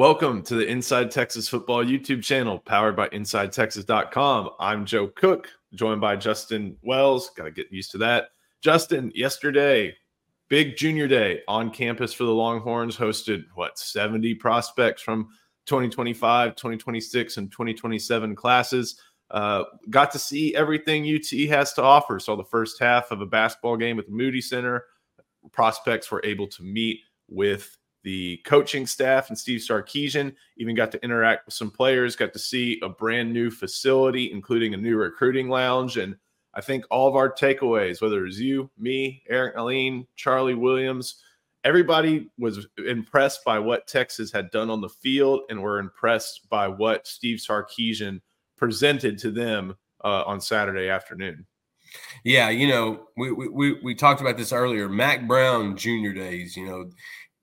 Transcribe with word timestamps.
Welcome 0.00 0.40
to 0.44 0.54
the 0.54 0.66
Inside 0.66 1.10
Texas 1.10 1.46
Football 1.46 1.84
YouTube 1.84 2.22
channel 2.22 2.58
powered 2.58 2.96
by 2.96 3.10
InsideTexas.com. 3.10 4.48
I'm 4.58 4.86
Joe 4.86 5.08
Cook, 5.08 5.50
joined 5.74 6.00
by 6.00 6.16
Justin 6.16 6.74
Wells. 6.80 7.28
Got 7.36 7.44
to 7.44 7.50
get 7.50 7.70
used 7.70 7.90
to 7.90 7.98
that. 7.98 8.28
Justin, 8.62 9.12
yesterday, 9.14 9.94
big 10.48 10.78
junior 10.78 11.06
day 11.06 11.42
on 11.48 11.70
campus 11.70 12.14
for 12.14 12.24
the 12.24 12.32
Longhorns, 12.32 12.96
hosted 12.96 13.44
what, 13.56 13.78
70 13.78 14.36
prospects 14.36 15.02
from 15.02 15.28
2025, 15.66 16.56
2026, 16.56 17.36
and 17.36 17.52
2027 17.52 18.34
classes. 18.34 18.98
Uh, 19.30 19.64
got 19.90 20.10
to 20.12 20.18
see 20.18 20.54
everything 20.54 21.04
UT 21.14 21.30
has 21.50 21.74
to 21.74 21.82
offer. 21.82 22.18
Saw 22.18 22.36
the 22.36 22.44
first 22.44 22.80
half 22.80 23.10
of 23.10 23.20
a 23.20 23.26
basketball 23.26 23.76
game 23.76 23.98
at 23.98 24.06
the 24.06 24.12
Moody 24.12 24.40
Center. 24.40 24.86
Prospects 25.52 26.10
were 26.10 26.22
able 26.24 26.46
to 26.46 26.62
meet 26.62 27.00
with 27.28 27.76
the 28.02 28.38
coaching 28.44 28.86
staff 28.86 29.28
and 29.28 29.38
Steve 29.38 29.60
Sarkisian. 29.60 30.34
Even 30.56 30.74
got 30.74 30.90
to 30.92 31.02
interact 31.04 31.46
with 31.46 31.54
some 31.54 31.70
players, 31.70 32.16
got 32.16 32.32
to 32.32 32.38
see 32.38 32.80
a 32.82 32.88
brand 32.88 33.32
new 33.32 33.50
facility, 33.50 34.32
including 34.32 34.74
a 34.74 34.78
new 34.78 34.96
recruiting 34.96 35.48
lounge. 35.48 35.96
And 35.96 36.16
I 36.54 36.60
think 36.60 36.84
all 36.90 37.08
of 37.08 37.16
our 37.16 37.32
takeaways, 37.32 38.00
whether 38.02 38.20
it 38.20 38.26
was 38.26 38.40
you, 38.40 38.70
me, 38.78 39.22
Eric 39.28 39.56
Nahlin, 39.56 40.06
Charlie 40.16 40.54
Williams, 40.54 41.22
everybody 41.64 42.28
was 42.38 42.66
impressed 42.78 43.44
by 43.44 43.58
what 43.58 43.86
Texas 43.86 44.32
had 44.32 44.50
done 44.50 44.70
on 44.70 44.80
the 44.80 44.88
field 44.88 45.42
and 45.50 45.62
were 45.62 45.78
impressed 45.78 46.48
by 46.48 46.66
what 46.66 47.06
Steve 47.06 47.38
Sarkisian 47.38 48.20
presented 48.56 49.18
to 49.18 49.30
them 49.30 49.76
uh, 50.04 50.24
on 50.26 50.40
Saturday 50.40 50.88
afternoon. 50.88 51.46
Yeah, 52.24 52.50
you 52.50 52.68
know, 52.68 53.08
we, 53.16 53.32
we 53.32 53.72
we 53.82 53.94
talked 53.94 54.20
about 54.20 54.36
this 54.36 54.52
earlier. 54.52 54.88
Mack 54.88 55.26
Brown 55.26 55.76
Junior 55.76 56.12
days, 56.12 56.56
you 56.56 56.64
know, 56.64 56.90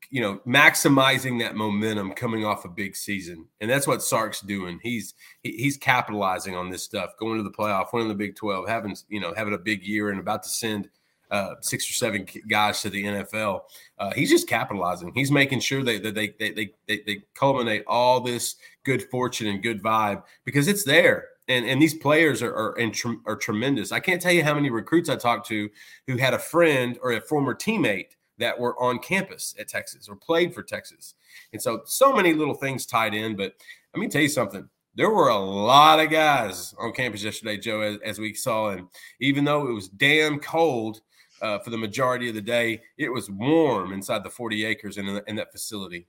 you 0.10 0.22
know, 0.22 0.40
maximizing 0.48 1.40
that 1.40 1.56
momentum 1.56 2.14
coming 2.14 2.46
off 2.46 2.66
a 2.66 2.70
big 2.70 2.96
season, 2.96 3.46
and 3.60 3.70
that's 3.70 3.88
what 3.88 4.02
Sark's 4.02 4.42
doing. 4.42 4.80
He's 4.82 5.14
he's 5.44 5.78
capitalizing 5.78 6.56
on 6.56 6.70
this 6.70 6.84
stuff, 6.84 7.12
going 7.20 7.38
to 7.38 7.44
the 7.44 7.52
playoff, 7.52 7.94
winning 7.94 8.08
the 8.08 8.16
Big 8.16 8.36
Twelve, 8.36 8.68
having 8.68 8.96
you 9.10 9.20
know 9.20 9.34
having 9.36 9.54
a 9.54 9.58
big 9.58 9.84
year, 9.84 10.10
and 10.10 10.20
about 10.20 10.44
to 10.44 10.50
send 10.50 10.90
uh, 11.32 11.56
six 11.62 11.90
or 11.90 11.94
seven 11.94 12.26
guys 12.48 12.82
to 12.82 12.90
the 12.90 13.04
NFL. 13.04 13.62
Uh, 14.00 14.14
he's 14.14 14.30
just 14.30 14.48
capitalizing. 14.48 15.12
He's 15.14 15.32
making 15.32 15.60
sure 15.60 15.84
that 15.84 16.04
they, 16.04 16.34
they, 16.40 16.52
they, 16.52 16.72
they, 16.88 17.02
they 17.06 17.24
culminate 17.36 17.84
all 17.88 18.22
this 18.22 18.56
good 18.84 19.10
fortune 19.10 19.48
and 19.48 19.62
good 19.62 19.82
vibe 19.84 20.24
because 20.46 20.68
it's 20.68 20.84
there. 20.84 21.26
And, 21.50 21.66
and 21.66 21.82
these 21.82 21.94
players 21.94 22.42
are 22.42 22.54
are, 22.54 22.78
are 23.26 23.36
tremendous. 23.38 23.92
I 23.92 24.00
can't 24.02 24.22
tell 24.22 24.34
you 24.34 24.44
how 24.44 24.54
many 24.54 24.70
recruits 24.70 25.10
I 25.10 25.16
talked 25.16 25.48
to 25.48 25.70
who 26.06 26.18
had 26.18 26.34
a 26.34 26.40
friend 26.40 26.98
or 27.02 27.14
a 27.14 27.22
former 27.22 27.56
teammate 27.56 28.17
that 28.38 28.60
were 28.60 28.80
on 28.82 29.00
campus 29.00 29.56
at 29.60 29.68
Texas 29.68 30.08
or 30.08 30.16
played 30.16 30.54
for 30.54 30.64
Texas. 30.64 31.16
And 31.54 31.62
so, 31.62 31.82
so 31.86 32.14
many 32.14 32.34
little 32.34 32.54
things 32.54 32.86
tied 32.86 33.14
in. 33.14 33.36
But 33.36 33.54
let 33.94 34.00
me 34.00 34.08
tell 34.08 34.22
you 34.22 34.30
something. 34.30 34.68
There 34.96 35.10
were 35.12 35.30
a 35.30 35.38
lot 35.38 36.00
of 36.00 36.10
guys 36.10 36.74
on 36.80 36.92
campus 36.92 37.24
yesterday, 37.24 37.58
Joe, 37.58 37.82
as, 37.82 37.98
as 38.04 38.20
we 38.20 38.34
saw. 38.34 38.70
And 38.70 38.88
even 39.20 39.44
though 39.44 39.68
it 39.68 39.74
was 39.74 39.90
damn 39.90 40.40
cold 40.40 41.02
uh, 41.42 41.60
for 41.60 41.70
the 41.70 41.78
majority 41.78 42.30
of 42.30 42.36
the 42.36 42.42
day, 42.42 42.82
it 42.98 43.10
was 43.10 43.30
warm 43.30 43.94
inside 43.94 44.24
the 44.24 44.30
40 44.30 44.66
acres 44.66 44.98
in, 44.98 45.22
in 45.28 45.36
that 45.36 45.52
facility. 45.52 46.08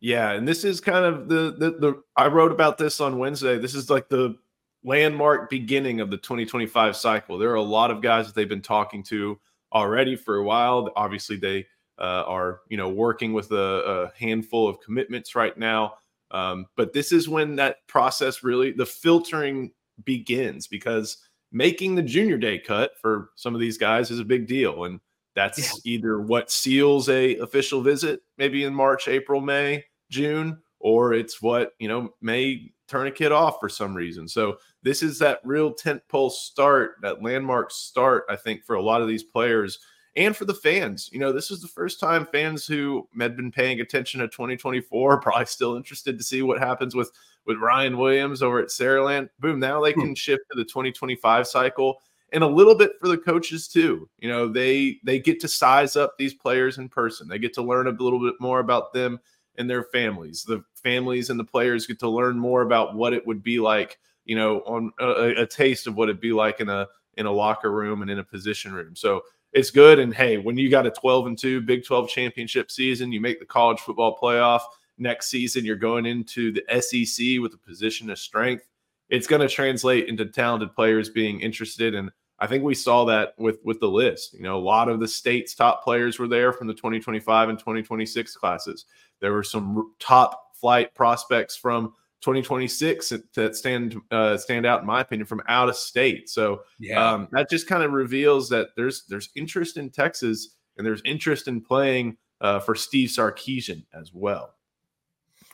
Yeah, 0.00 0.32
and 0.32 0.46
this 0.46 0.64
is 0.64 0.80
kind 0.80 1.04
of 1.04 1.28
the, 1.28 1.54
the 1.58 1.70
the 1.78 2.02
I 2.16 2.26
wrote 2.26 2.52
about 2.52 2.76
this 2.76 3.00
on 3.00 3.18
Wednesday. 3.18 3.58
This 3.58 3.74
is 3.74 3.88
like 3.88 4.08
the 4.08 4.36
landmark 4.84 5.48
beginning 5.50 6.00
of 6.00 6.10
the 6.10 6.18
2025 6.18 6.94
cycle. 6.94 7.38
There 7.38 7.50
are 7.50 7.54
a 7.54 7.62
lot 7.62 7.90
of 7.90 8.02
guys 8.02 8.26
that 8.26 8.34
they've 8.34 8.48
been 8.48 8.62
talking 8.62 9.02
to 9.04 9.38
already 9.72 10.16
for 10.16 10.36
a 10.36 10.44
while. 10.44 10.90
Obviously, 10.96 11.36
they 11.36 11.66
uh, 11.98 12.24
are 12.26 12.60
you 12.68 12.76
know 12.76 12.88
working 12.88 13.32
with 13.32 13.50
a, 13.52 14.12
a, 14.14 14.18
handful 14.18 14.68
of 14.68 14.80
commitments 14.80 15.34
right 15.34 15.56
now. 15.56 15.94
Um, 16.30 16.66
but 16.76 16.92
this 16.92 17.12
is 17.12 17.28
when 17.28 17.56
that 17.56 17.86
process 17.86 18.42
really 18.42 18.72
the 18.72 18.86
filtering 18.86 19.72
begins 20.04 20.66
because 20.66 21.18
making 21.52 21.94
the 21.94 22.02
junior 22.02 22.36
day 22.36 22.58
cut 22.58 22.92
for 23.00 23.30
some 23.36 23.54
of 23.54 23.60
these 23.60 23.78
guys 23.78 24.10
is 24.10 24.20
a 24.20 24.24
big 24.24 24.46
deal, 24.46 24.84
and 24.84 25.00
that's 25.34 25.58
yeah. 25.58 25.92
either 25.92 26.20
what 26.20 26.50
seals 26.50 27.08
a 27.08 27.36
official 27.36 27.80
visit, 27.80 28.20
maybe 28.38 28.64
in 28.64 28.74
March, 28.74 29.08
April, 29.08 29.40
May, 29.40 29.84
June, 30.10 30.58
or 30.80 31.14
it's 31.14 31.40
what 31.40 31.72
you 31.78 31.88
know 31.88 32.10
may 32.20 32.72
turn 32.88 33.06
a 33.06 33.10
kid 33.10 33.32
off 33.32 33.58
for 33.60 33.68
some 33.68 33.94
reason. 33.94 34.28
So 34.28 34.58
this 34.82 35.02
is 35.02 35.18
that 35.18 35.40
real 35.44 35.72
tent 35.72 36.02
pole 36.08 36.30
start, 36.30 36.96
that 37.02 37.22
landmark 37.22 37.70
start, 37.70 38.24
I 38.28 38.36
think, 38.36 38.64
for 38.64 38.76
a 38.76 38.82
lot 38.82 39.02
of 39.02 39.08
these 39.08 39.22
players 39.22 39.78
and 40.16 40.34
for 40.34 40.44
the 40.44 40.54
fans. 40.54 41.10
You 41.12 41.20
know, 41.20 41.32
this 41.32 41.50
is 41.50 41.60
the 41.60 41.68
first 41.68 42.00
time 42.00 42.26
fans 42.26 42.66
who 42.66 43.08
had 43.18 43.36
been 43.36 43.52
paying 43.52 43.80
attention 43.80 44.20
to 44.20 44.28
2024 44.28 45.20
probably 45.20 45.46
still 45.46 45.76
interested 45.76 46.18
to 46.18 46.24
see 46.24 46.42
what 46.42 46.58
happens 46.58 46.94
with 46.94 47.10
with 47.46 47.58
Ryan 47.58 47.96
Williams 47.96 48.42
over 48.42 48.58
at 48.58 48.68
Saraland. 48.68 49.28
Boom, 49.38 49.60
now 49.60 49.80
they 49.80 49.92
hmm. 49.92 50.00
can 50.00 50.14
shift 50.14 50.42
to 50.50 50.56
the 50.56 50.64
2025 50.64 51.46
cycle 51.46 52.00
and 52.32 52.42
a 52.42 52.46
little 52.46 52.74
bit 52.74 52.92
for 53.00 53.08
the 53.08 53.18
coaches 53.18 53.68
too. 53.68 54.08
You 54.18 54.28
know, 54.28 54.48
they 54.48 54.98
they 55.04 55.18
get 55.18 55.40
to 55.40 55.48
size 55.48 55.96
up 55.96 56.14
these 56.18 56.34
players 56.34 56.78
in 56.78 56.88
person. 56.88 57.28
They 57.28 57.38
get 57.38 57.54
to 57.54 57.62
learn 57.62 57.86
a 57.86 57.90
little 57.90 58.20
bit 58.20 58.34
more 58.40 58.60
about 58.60 58.92
them 58.92 59.20
and 59.58 59.68
their 59.68 59.84
families. 59.84 60.44
The 60.44 60.62
families 60.74 61.30
and 61.30 61.38
the 61.38 61.44
players 61.44 61.86
get 61.86 61.98
to 62.00 62.08
learn 62.08 62.38
more 62.38 62.62
about 62.62 62.94
what 62.94 63.12
it 63.12 63.26
would 63.26 63.42
be 63.42 63.58
like, 63.58 63.98
you 64.24 64.36
know, 64.36 64.60
on 64.60 64.92
a, 65.00 65.42
a 65.42 65.46
taste 65.46 65.86
of 65.86 65.96
what 65.96 66.08
it'd 66.08 66.20
be 66.20 66.32
like 66.32 66.60
in 66.60 66.68
a 66.68 66.86
in 67.16 67.26
a 67.26 67.32
locker 67.32 67.72
room 67.72 68.02
and 68.02 68.10
in 68.10 68.18
a 68.18 68.24
position 68.24 68.72
room. 68.72 68.94
So 68.94 69.22
it's 69.52 69.70
good. 69.70 69.98
And 69.98 70.14
hey, 70.14 70.38
when 70.38 70.58
you 70.58 70.68
got 70.68 70.86
a 70.86 70.90
12 70.90 71.26
and 71.28 71.38
2 71.38 71.62
Big 71.62 71.84
12 71.84 72.10
championship 72.10 72.70
season, 72.70 73.10
you 73.10 73.20
make 73.20 73.40
the 73.40 73.46
college 73.46 73.80
football 73.80 74.18
playoff. 74.20 74.60
Next 74.98 75.28
season, 75.28 75.64
you're 75.64 75.76
going 75.76 76.06
into 76.06 76.52
the 76.52 76.62
SEC 76.80 77.40
with 77.40 77.54
a 77.54 77.58
position 77.58 78.10
of 78.10 78.18
strength. 78.18 78.68
It's 79.08 79.26
going 79.26 79.42
to 79.42 79.48
translate 79.48 80.08
into 80.08 80.26
talented 80.26 80.74
players 80.74 81.08
being 81.08 81.40
interested. 81.40 81.94
And 81.94 82.10
I 82.38 82.46
think 82.46 82.64
we 82.64 82.74
saw 82.74 83.04
that 83.06 83.34
with 83.38 83.58
with 83.64 83.80
the 83.80 83.88
list. 83.88 84.34
You 84.34 84.42
know, 84.42 84.58
a 84.58 84.60
lot 84.60 84.88
of 84.88 85.00
the 85.00 85.08
state's 85.08 85.54
top 85.54 85.82
players 85.82 86.18
were 86.18 86.28
there 86.28 86.52
from 86.52 86.66
the 86.66 86.74
2025 86.74 87.48
and 87.48 87.58
2026 87.58 88.36
classes. 88.36 88.84
There 89.20 89.32
were 89.32 89.42
some 89.42 89.94
top 89.98 90.54
flight 90.54 90.94
prospects 90.94 91.56
from 91.56 91.94
2026 92.22 93.12
that 93.34 93.54
stand 93.54 93.96
uh, 94.10 94.36
stand 94.36 94.66
out 94.66 94.80
in 94.80 94.86
my 94.86 95.00
opinion 95.00 95.26
from 95.26 95.42
out 95.48 95.68
of 95.68 95.76
state. 95.76 96.28
So 96.28 96.62
yeah. 96.78 97.12
um, 97.12 97.28
that 97.32 97.48
just 97.50 97.68
kind 97.68 97.82
of 97.82 97.92
reveals 97.92 98.48
that 98.48 98.68
there's 98.76 99.04
there's 99.08 99.30
interest 99.36 99.76
in 99.76 99.90
Texas 99.90 100.56
and 100.76 100.86
there's 100.86 101.02
interest 101.04 101.48
in 101.48 101.60
playing 101.60 102.16
uh, 102.40 102.60
for 102.60 102.74
Steve 102.74 103.10
Sarkisian 103.10 103.84
as 103.94 104.12
well. 104.12 104.54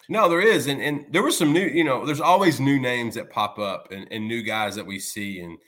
No, 0.08 0.28
there 0.28 0.40
is, 0.40 0.66
and 0.66 0.80
and 0.80 1.06
there 1.10 1.22
were 1.22 1.30
some 1.30 1.52
new. 1.52 1.64
You 1.64 1.84
know, 1.84 2.04
there's 2.04 2.20
always 2.20 2.58
new 2.60 2.78
names 2.78 3.14
that 3.14 3.30
pop 3.30 3.58
up 3.58 3.92
and, 3.92 4.06
and 4.10 4.26
new 4.26 4.42
guys 4.42 4.74
that 4.74 4.86
we 4.86 4.98
see, 4.98 5.40
and 5.40 5.58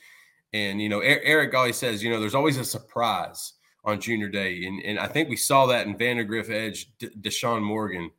and 0.53 0.81
you 0.81 0.89
know, 0.89 0.99
Eric 0.99 1.53
always 1.55 1.77
says, 1.77 2.03
you 2.03 2.09
know, 2.09 2.19
there's 2.19 2.35
always 2.35 2.57
a 2.57 2.65
surprise 2.65 3.53
on 3.85 4.01
Junior 4.01 4.29
Day, 4.29 4.65
and 4.65 4.81
and 4.83 4.99
I 4.99 5.07
think 5.07 5.29
we 5.29 5.35
saw 5.35 5.67
that 5.67 5.87
in 5.87 5.97
Vandegrift 5.97 6.49
Edge, 6.49 6.89
D- 6.97 7.09
Deshaun 7.21 7.61
Morgan. 7.61 8.11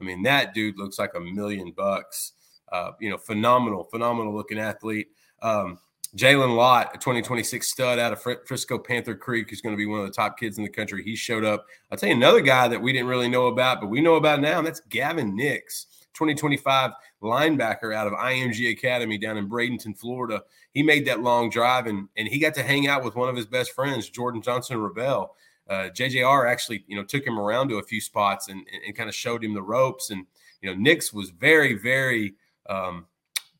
I 0.00 0.04
mean, 0.04 0.22
that 0.24 0.52
dude 0.52 0.78
looks 0.78 0.98
like 0.98 1.14
a 1.14 1.20
million 1.20 1.70
bucks. 1.70 2.32
Uh, 2.70 2.92
you 3.00 3.08
know, 3.10 3.18
phenomenal, 3.18 3.84
phenomenal 3.84 4.34
looking 4.34 4.58
athlete. 4.58 5.08
Um, 5.42 5.78
Jalen 6.16 6.56
Lott, 6.56 6.90
a 6.94 6.98
2026 6.98 7.66
stud 7.66 7.98
out 7.98 8.12
of 8.12 8.22
Frisco 8.46 8.78
Panther 8.78 9.14
Creek, 9.14 9.48
who's 9.48 9.62
going 9.62 9.74
to 9.74 9.78
be 9.78 9.86
one 9.86 10.00
of 10.00 10.06
the 10.06 10.12
top 10.12 10.38
kids 10.38 10.58
in 10.58 10.64
the 10.64 10.70
country. 10.70 11.02
He 11.02 11.16
showed 11.16 11.44
up. 11.44 11.66
I'll 11.90 11.96
tell 11.96 12.10
you 12.10 12.14
another 12.14 12.42
guy 12.42 12.68
that 12.68 12.80
we 12.80 12.92
didn't 12.92 13.08
really 13.08 13.28
know 13.28 13.46
about, 13.46 13.80
but 13.80 13.88
we 13.88 14.00
know 14.00 14.16
about 14.16 14.40
now, 14.40 14.58
and 14.58 14.66
that's 14.66 14.80
Gavin 14.80 15.34
Nix, 15.34 15.86
2025 16.14 16.92
linebacker 17.22 17.94
out 17.94 18.06
of 18.06 18.12
IMG 18.14 18.70
Academy 18.72 19.18
down 19.18 19.36
in 19.36 19.48
Bradenton, 19.48 19.96
Florida. 19.96 20.42
He 20.72 20.82
made 20.82 21.06
that 21.06 21.20
long 21.20 21.50
drive, 21.50 21.86
and, 21.86 22.08
and 22.16 22.28
he 22.28 22.38
got 22.38 22.54
to 22.54 22.62
hang 22.62 22.86
out 22.86 23.04
with 23.04 23.16
one 23.16 23.28
of 23.28 23.36
his 23.36 23.46
best 23.46 23.72
friends, 23.72 24.08
Jordan 24.08 24.42
Johnson 24.42 24.78
Rubell 24.78 25.30
uh, 25.68 25.88
JJR 25.90 26.50
actually, 26.50 26.84
you 26.86 26.96
know, 26.96 27.04
took 27.04 27.26
him 27.26 27.38
around 27.38 27.68
to 27.68 27.78
a 27.78 27.82
few 27.82 28.00
spots 28.00 28.48
and, 28.48 28.58
and, 28.72 28.82
and 28.86 28.96
kind 28.96 29.08
of 29.08 29.14
showed 29.14 29.44
him 29.44 29.54
the 29.54 29.62
ropes. 29.62 30.10
And, 30.10 30.26
you 30.60 30.70
know, 30.70 30.76
Nix 30.76 31.12
was 31.12 31.30
very, 31.30 31.74
very, 31.74 32.34
um, 32.68 33.06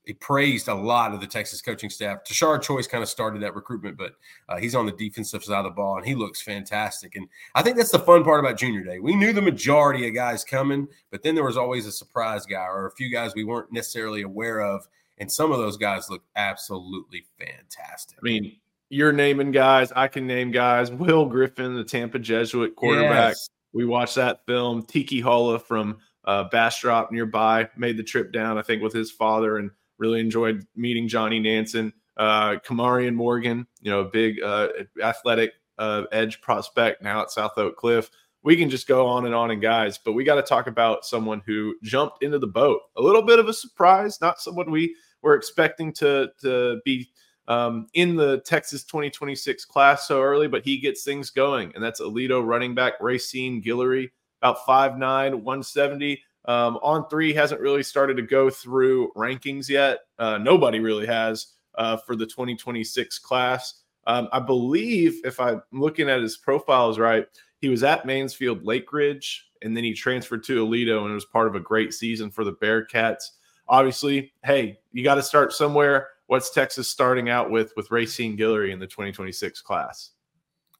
he 0.04 0.12
praised 0.14 0.68
a 0.68 0.74
lot 0.74 1.14
of 1.14 1.20
the 1.20 1.26
Texas 1.26 1.62
coaching 1.62 1.90
staff. 1.90 2.24
Tashard 2.24 2.62
Choice 2.62 2.86
kind 2.86 3.02
of 3.02 3.08
started 3.08 3.42
that 3.42 3.54
recruitment, 3.54 3.96
but 3.96 4.14
uh, 4.48 4.56
he's 4.56 4.74
on 4.74 4.86
the 4.86 4.92
defensive 4.92 5.44
side 5.44 5.58
of 5.58 5.64
the 5.64 5.70
ball 5.70 5.96
and 5.96 6.06
he 6.06 6.14
looks 6.14 6.42
fantastic. 6.42 7.14
And 7.14 7.28
I 7.54 7.62
think 7.62 7.76
that's 7.76 7.92
the 7.92 8.00
fun 8.00 8.24
part 8.24 8.40
about 8.40 8.58
Junior 8.58 8.82
Day. 8.82 8.98
We 8.98 9.14
knew 9.14 9.32
the 9.32 9.42
majority 9.42 10.08
of 10.08 10.14
guys 10.14 10.42
coming, 10.42 10.88
but 11.10 11.22
then 11.22 11.34
there 11.34 11.44
was 11.44 11.56
always 11.56 11.86
a 11.86 11.92
surprise 11.92 12.46
guy 12.46 12.66
or 12.66 12.86
a 12.86 12.92
few 12.92 13.12
guys 13.12 13.34
we 13.34 13.44
weren't 13.44 13.72
necessarily 13.72 14.22
aware 14.22 14.60
of. 14.60 14.86
And 15.18 15.30
some 15.30 15.52
of 15.52 15.58
those 15.58 15.76
guys 15.76 16.10
look 16.10 16.24
absolutely 16.34 17.24
fantastic. 17.38 18.18
I 18.20 18.24
mean, 18.24 18.56
you're 18.88 19.12
naming 19.12 19.52
guys. 19.52 19.92
I 19.92 20.08
can 20.08 20.26
name 20.26 20.50
guys. 20.50 20.90
Will 20.90 21.26
Griffin, 21.26 21.76
the 21.76 21.84
Tampa 21.84 22.18
Jesuit 22.18 22.74
quarterback. 22.74 23.30
Yes. 23.30 23.48
We 23.72 23.84
watched 23.84 24.16
that 24.16 24.44
film. 24.46 24.82
Tiki 24.82 25.20
Halla 25.20 25.60
from 25.60 25.98
uh, 26.24 26.44
Bastrop 26.44 27.12
nearby 27.12 27.68
made 27.76 27.96
the 27.96 28.02
trip 28.02 28.32
down, 28.32 28.58
I 28.58 28.62
think, 28.62 28.82
with 28.82 28.92
his 28.92 29.10
father 29.10 29.58
and 29.58 29.70
really 30.02 30.20
enjoyed 30.20 30.66
meeting 30.74 31.06
Johnny 31.06 31.38
Nansen. 31.38 31.92
Uh, 32.16 32.56
Kamarian 32.56 33.14
Morgan, 33.14 33.66
you 33.80 33.90
know, 33.90 34.04
big 34.04 34.42
uh, 34.42 34.68
athletic 35.02 35.52
uh, 35.78 36.02
edge 36.12 36.42
prospect 36.42 37.02
now 37.02 37.22
at 37.22 37.30
South 37.30 37.56
Oak 37.56 37.76
Cliff. 37.76 38.10
we 38.42 38.56
can 38.56 38.68
just 38.68 38.86
go 38.88 39.06
on 39.06 39.24
and 39.24 39.34
on 39.34 39.52
and 39.52 39.62
guys, 39.62 39.98
but 39.98 40.12
we 40.12 40.24
got 40.24 40.34
to 40.34 40.42
talk 40.42 40.66
about 40.66 41.06
someone 41.06 41.40
who 41.46 41.74
jumped 41.82 42.22
into 42.22 42.38
the 42.38 42.46
boat. 42.46 42.80
A 42.96 43.00
little 43.00 43.22
bit 43.22 43.38
of 43.38 43.48
a 43.48 43.52
surprise, 43.52 44.20
not 44.20 44.40
someone 44.40 44.70
we 44.70 44.94
were 45.22 45.34
expecting 45.34 45.92
to 45.94 46.30
to 46.42 46.80
be 46.84 47.08
um, 47.48 47.86
in 47.94 48.16
the 48.16 48.40
Texas 48.40 48.84
2026 48.84 49.64
class 49.64 50.06
so 50.06 50.20
early, 50.20 50.48
but 50.48 50.64
he 50.64 50.78
gets 50.78 51.04
things 51.04 51.30
going, 51.30 51.72
and 51.74 51.82
that's 51.82 52.00
Aledo 52.00 52.44
running 52.44 52.74
back 52.74 52.94
Racine 53.00 53.62
Guillory, 53.62 54.10
about 54.42 54.58
5'9", 54.66 54.98
170. 54.98 56.22
Um, 56.44 56.78
on 56.82 57.08
three 57.08 57.32
hasn't 57.32 57.60
really 57.60 57.82
started 57.82 58.16
to 58.16 58.22
go 58.22 58.50
through 58.50 59.12
rankings 59.16 59.68
yet. 59.68 60.00
Uh, 60.18 60.38
nobody 60.38 60.80
really 60.80 61.06
has 61.06 61.48
uh, 61.76 61.96
for 61.96 62.16
the 62.16 62.26
2026 62.26 63.18
class. 63.20 63.82
Um, 64.06 64.28
I 64.32 64.40
believe, 64.40 65.20
if 65.24 65.38
I'm 65.38 65.62
looking 65.72 66.10
at 66.10 66.20
his 66.20 66.36
profiles 66.36 66.98
right, 66.98 67.26
he 67.58 67.68
was 67.68 67.84
at 67.84 68.04
Mansfield 68.04 68.64
Lake 68.64 68.92
Ridge, 68.92 69.46
and 69.62 69.76
then 69.76 69.84
he 69.84 69.94
transferred 69.94 70.42
to 70.44 70.66
Aledo, 70.66 71.02
and 71.02 71.12
it 71.12 71.14
was 71.14 71.24
part 71.24 71.46
of 71.46 71.54
a 71.54 71.60
great 71.60 71.94
season 71.94 72.30
for 72.30 72.42
the 72.42 72.54
Bearcats. 72.54 73.22
Obviously, 73.68 74.32
hey, 74.44 74.80
you 74.90 75.04
got 75.04 75.14
to 75.14 75.22
start 75.22 75.52
somewhere. 75.52 76.08
What's 76.26 76.50
Texas 76.50 76.88
starting 76.88 77.28
out 77.28 77.50
with 77.50 77.72
with 77.76 77.90
Racine 77.90 78.36
Guillory 78.36 78.72
in 78.72 78.80
the 78.80 78.86
2026 78.86 79.60
class? 79.60 80.10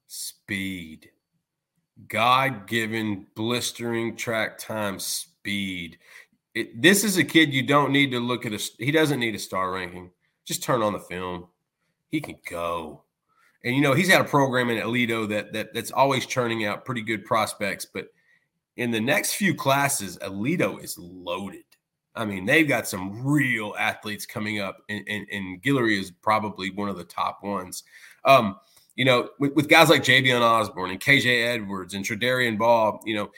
Speed. 0.09 1.11
God 2.09 2.67
given, 2.67 3.27
blistering 3.37 4.17
track 4.17 4.59
time 4.59 4.99
speed. 4.99 5.32
It, 5.45 6.81
this 6.81 7.05
is 7.05 7.17
a 7.17 7.25
kid 7.25 7.53
you 7.53 7.63
don't 7.63 7.93
need 7.93 8.11
to 8.13 8.21
look 8.21 8.47
at. 8.47 8.53
A, 8.53 8.61
he 8.79 8.91
doesn't 8.91 9.21
need 9.21 9.35
a 9.35 9.39
star 9.39 9.73
ranking. 9.73 10.11
Just 10.45 10.63
turn 10.63 10.83
on 10.83 10.93
the 10.93 10.99
film. 10.99 11.47
He 12.11 12.21
can 12.21 12.37
go. 12.49 13.03
And 13.65 13.75
you 13.77 13.81
know 13.81 13.95
he's 13.95 14.11
had 14.11 14.21
a 14.21 14.25
program 14.25 14.71
in 14.71 14.79
Aledo 14.79 15.29
that 15.29 15.53
that 15.53 15.73
that's 15.73 15.93
always 15.93 16.27
churning 16.27 16.65
out 16.65 16.85
pretty 16.85 17.03
good 17.03 17.25
prospects. 17.25 17.87
But 17.87 18.09
in 18.77 18.91
the 18.91 19.01
next 19.01 19.35
few 19.35 19.55
classes, 19.55 20.19
Aledo 20.19 20.83
is 20.83 20.99
loaded. 20.99 21.65
I 22.15 22.25
mean, 22.25 22.45
they've 22.45 22.69
got 22.69 22.89
some 22.89 23.25
real 23.25 23.75
athletes 23.79 24.27
coming 24.27 24.61
up, 24.61 24.83
and, 24.89 25.03
and, 25.09 25.27
and 25.33 25.63
Guillory 25.63 25.99
is 25.99 26.11
probably 26.11 26.71
one 26.71 26.91
of 26.91 26.99
the 26.99 27.05
top 27.05 27.43
ones. 27.43 27.85
Um, 28.25 28.57
you 28.97 29.07
know, 29.07 29.31
with, 29.39 29.55
with 29.55 29.69
guys 29.69 29.89
like 29.89 30.03
Javian 30.03 30.43
Osborne 30.43 30.91
and 30.91 31.01
KJ 31.01 31.55
Edwards 31.55 31.95
and 31.95 32.05
Tredarian 32.05 32.59
Ball, 32.59 33.01
you 33.07 33.15
know, 33.15 33.31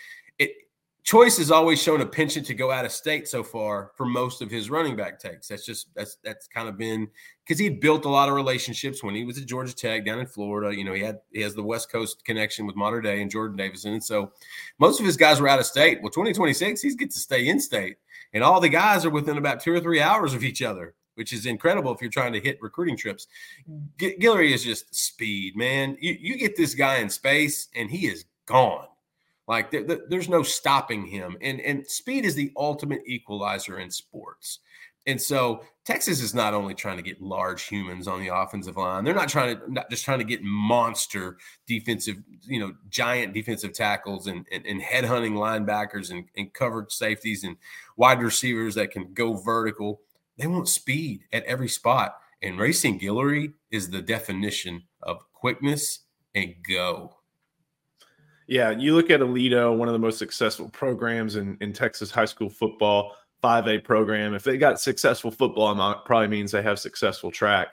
Choice 1.05 1.37
has 1.37 1.51
always 1.51 1.83
shown 1.83 2.01
a 2.01 2.07
penchant 2.07 2.47
to 2.47 2.55
go 2.55 2.71
out 2.71 2.87
of 2.87 2.91
state 2.91 3.29
so 3.29 3.43
far 3.43 3.91
for 3.95 4.07
most 4.07 4.41
of 4.41 4.51
his 4.51 4.71
running 4.71 4.97
back 4.97 5.21
takes. 5.21 5.49
That's 5.49 5.67
just 5.67 5.95
that's 5.95 6.17
that's 6.25 6.47
kind 6.49 6.67
of 6.67 6.79
been 6.79 7.09
because 7.47 7.59
he 7.59 7.69
built 7.69 8.07
a 8.07 8.09
lot 8.09 8.31
of 8.31 8.35
relationships 8.35 9.03
when 9.03 9.15
he 9.15 9.23
was 9.23 9.37
at 9.37 9.45
Georgia 9.45 9.75
Tech 9.75 10.07
down 10.07 10.19
in 10.19 10.27
Florida. 10.27 10.75
You 10.75 10.83
know, 10.83 10.95
he 10.95 11.03
had 11.03 11.21
he 11.31 11.43
has 11.43 11.55
the 11.55 11.63
West 11.63 11.93
Coast 11.93 12.25
connection 12.25 12.67
with 12.67 12.75
Mater 12.75 13.03
Dei 13.03 13.21
and 13.21 13.31
Jordan 13.31 13.55
Davison, 13.55 13.93
and 13.93 14.03
so 14.03 14.33
most 14.79 14.99
of 14.99 15.05
his 15.05 15.19
guys 15.19 15.43
were 15.43 15.49
out 15.49 15.61
of 15.61 15.67
state. 15.67 16.01
Well, 16.01 16.11
2026, 16.11 16.81
he's 16.81 16.97
get 16.97 17.11
to 17.11 17.19
stay 17.19 17.49
in 17.49 17.61
state, 17.61 17.99
and 18.33 18.43
all 18.43 18.59
the 18.59 18.71
guys 18.71 19.05
are 19.05 19.11
within 19.11 19.37
about 19.37 19.61
two 19.61 19.75
or 19.75 19.81
three 19.81 20.01
hours 20.01 20.33
of 20.33 20.43
each 20.43 20.63
other 20.63 20.95
which 21.17 21.33
is 21.33 21.47
incredible 21.47 21.95
if 21.95 22.01
you're 22.01 22.11
trying 22.11 22.33
to 22.33 22.41
hit 22.41 22.59
recruiting 22.61 22.97
trips. 22.97 23.29
G- 24.01 24.17
Guillory 24.19 24.53
is 24.53 24.65
just 24.65 24.93
speed, 24.93 25.57
man. 25.57 25.97
You, 26.01 26.17
you 26.19 26.37
get 26.37 26.57
this 26.57 26.75
guy 26.75 26.97
in 26.97 27.09
space 27.09 27.69
and 27.77 27.89
he 27.89 28.09
is 28.09 28.25
gone. 28.47 28.89
Like 29.47 29.71
there's 29.71 30.29
no 30.29 30.43
stopping 30.43 31.07
him. 31.07 31.37
And, 31.41 31.61
and 31.61 31.87
speed 31.87 32.25
is 32.25 32.35
the 32.35 32.53
ultimate 32.57 33.03
equalizer 33.07 33.79
in 33.79 33.91
sports. 33.91 34.61
And 35.07 35.21
so 35.21 35.63
Texas 35.85 36.23
is 36.23 36.35
not 36.35 36.55
only 36.55 36.75
trying 36.75 36.97
to 36.97 37.03
get 37.03 37.21
large 37.21 37.65
humans 37.65 38.09
on 38.09 38.21
the 38.21 38.35
offensive 38.35 38.79
line, 38.79 39.05
they're 39.05 39.15
not 39.15 39.29
trying 39.29 39.59
to 39.59 39.71
not 39.73 39.91
just 39.91 40.05
trying 40.05 40.19
to 40.19 40.25
get 40.25 40.43
monster 40.43 41.37
defensive, 41.67 42.17
you 42.47 42.59
know, 42.59 42.73
giant 42.89 43.35
defensive 43.35 43.75
tackles 43.75 44.27
and 44.27 44.47
and, 44.51 44.65
and 44.65 44.81
headhunting 44.81 45.33
linebackers 45.33 46.11
and, 46.11 46.25
and 46.37 46.55
covered 46.55 46.91
safeties 46.91 47.45
and 47.45 47.57
wide 47.99 48.23
receivers 48.23 48.75
that 48.77 48.93
can 48.93 49.13
go 49.13 49.35
vertical. 49.35 50.01
They 50.39 50.47
want 50.47 50.69
speed 50.69 51.25
at 51.33 51.45
every 51.45 51.69
spot. 51.69 52.17
And 52.43 52.59
Racine 52.59 52.99
Guillory 52.99 53.53
is 53.71 53.91
the 53.91 54.03
definition 54.03 54.85
of 55.03 55.31
quickness 55.33 56.01
and 56.35 56.55
go. 56.67 57.17
Yeah, 58.47 58.71
you 58.71 58.95
look 58.95 59.11
at 59.11 59.21
Aledo, 59.21 59.77
one 59.77 59.89
of 59.89 59.93
the 59.93 59.99
most 59.99 60.19
successful 60.19 60.69
programs 60.69 61.37
in, 61.37 61.57
in 61.61 61.73
Texas 61.73 62.11
high 62.11 62.25
school 62.27 62.51
football, 62.51 63.17
5A 63.43 63.85
program. 63.85 64.35
If 64.35 64.45
they 64.45 64.59
got 64.59 64.81
successful 64.81 65.31
football, 65.31 65.73
it 65.91 65.99
probably 66.05 66.29
means 66.29 66.53
they 66.53 66.63
have 66.63 66.79
successful 66.79 67.31
track. 67.31 67.69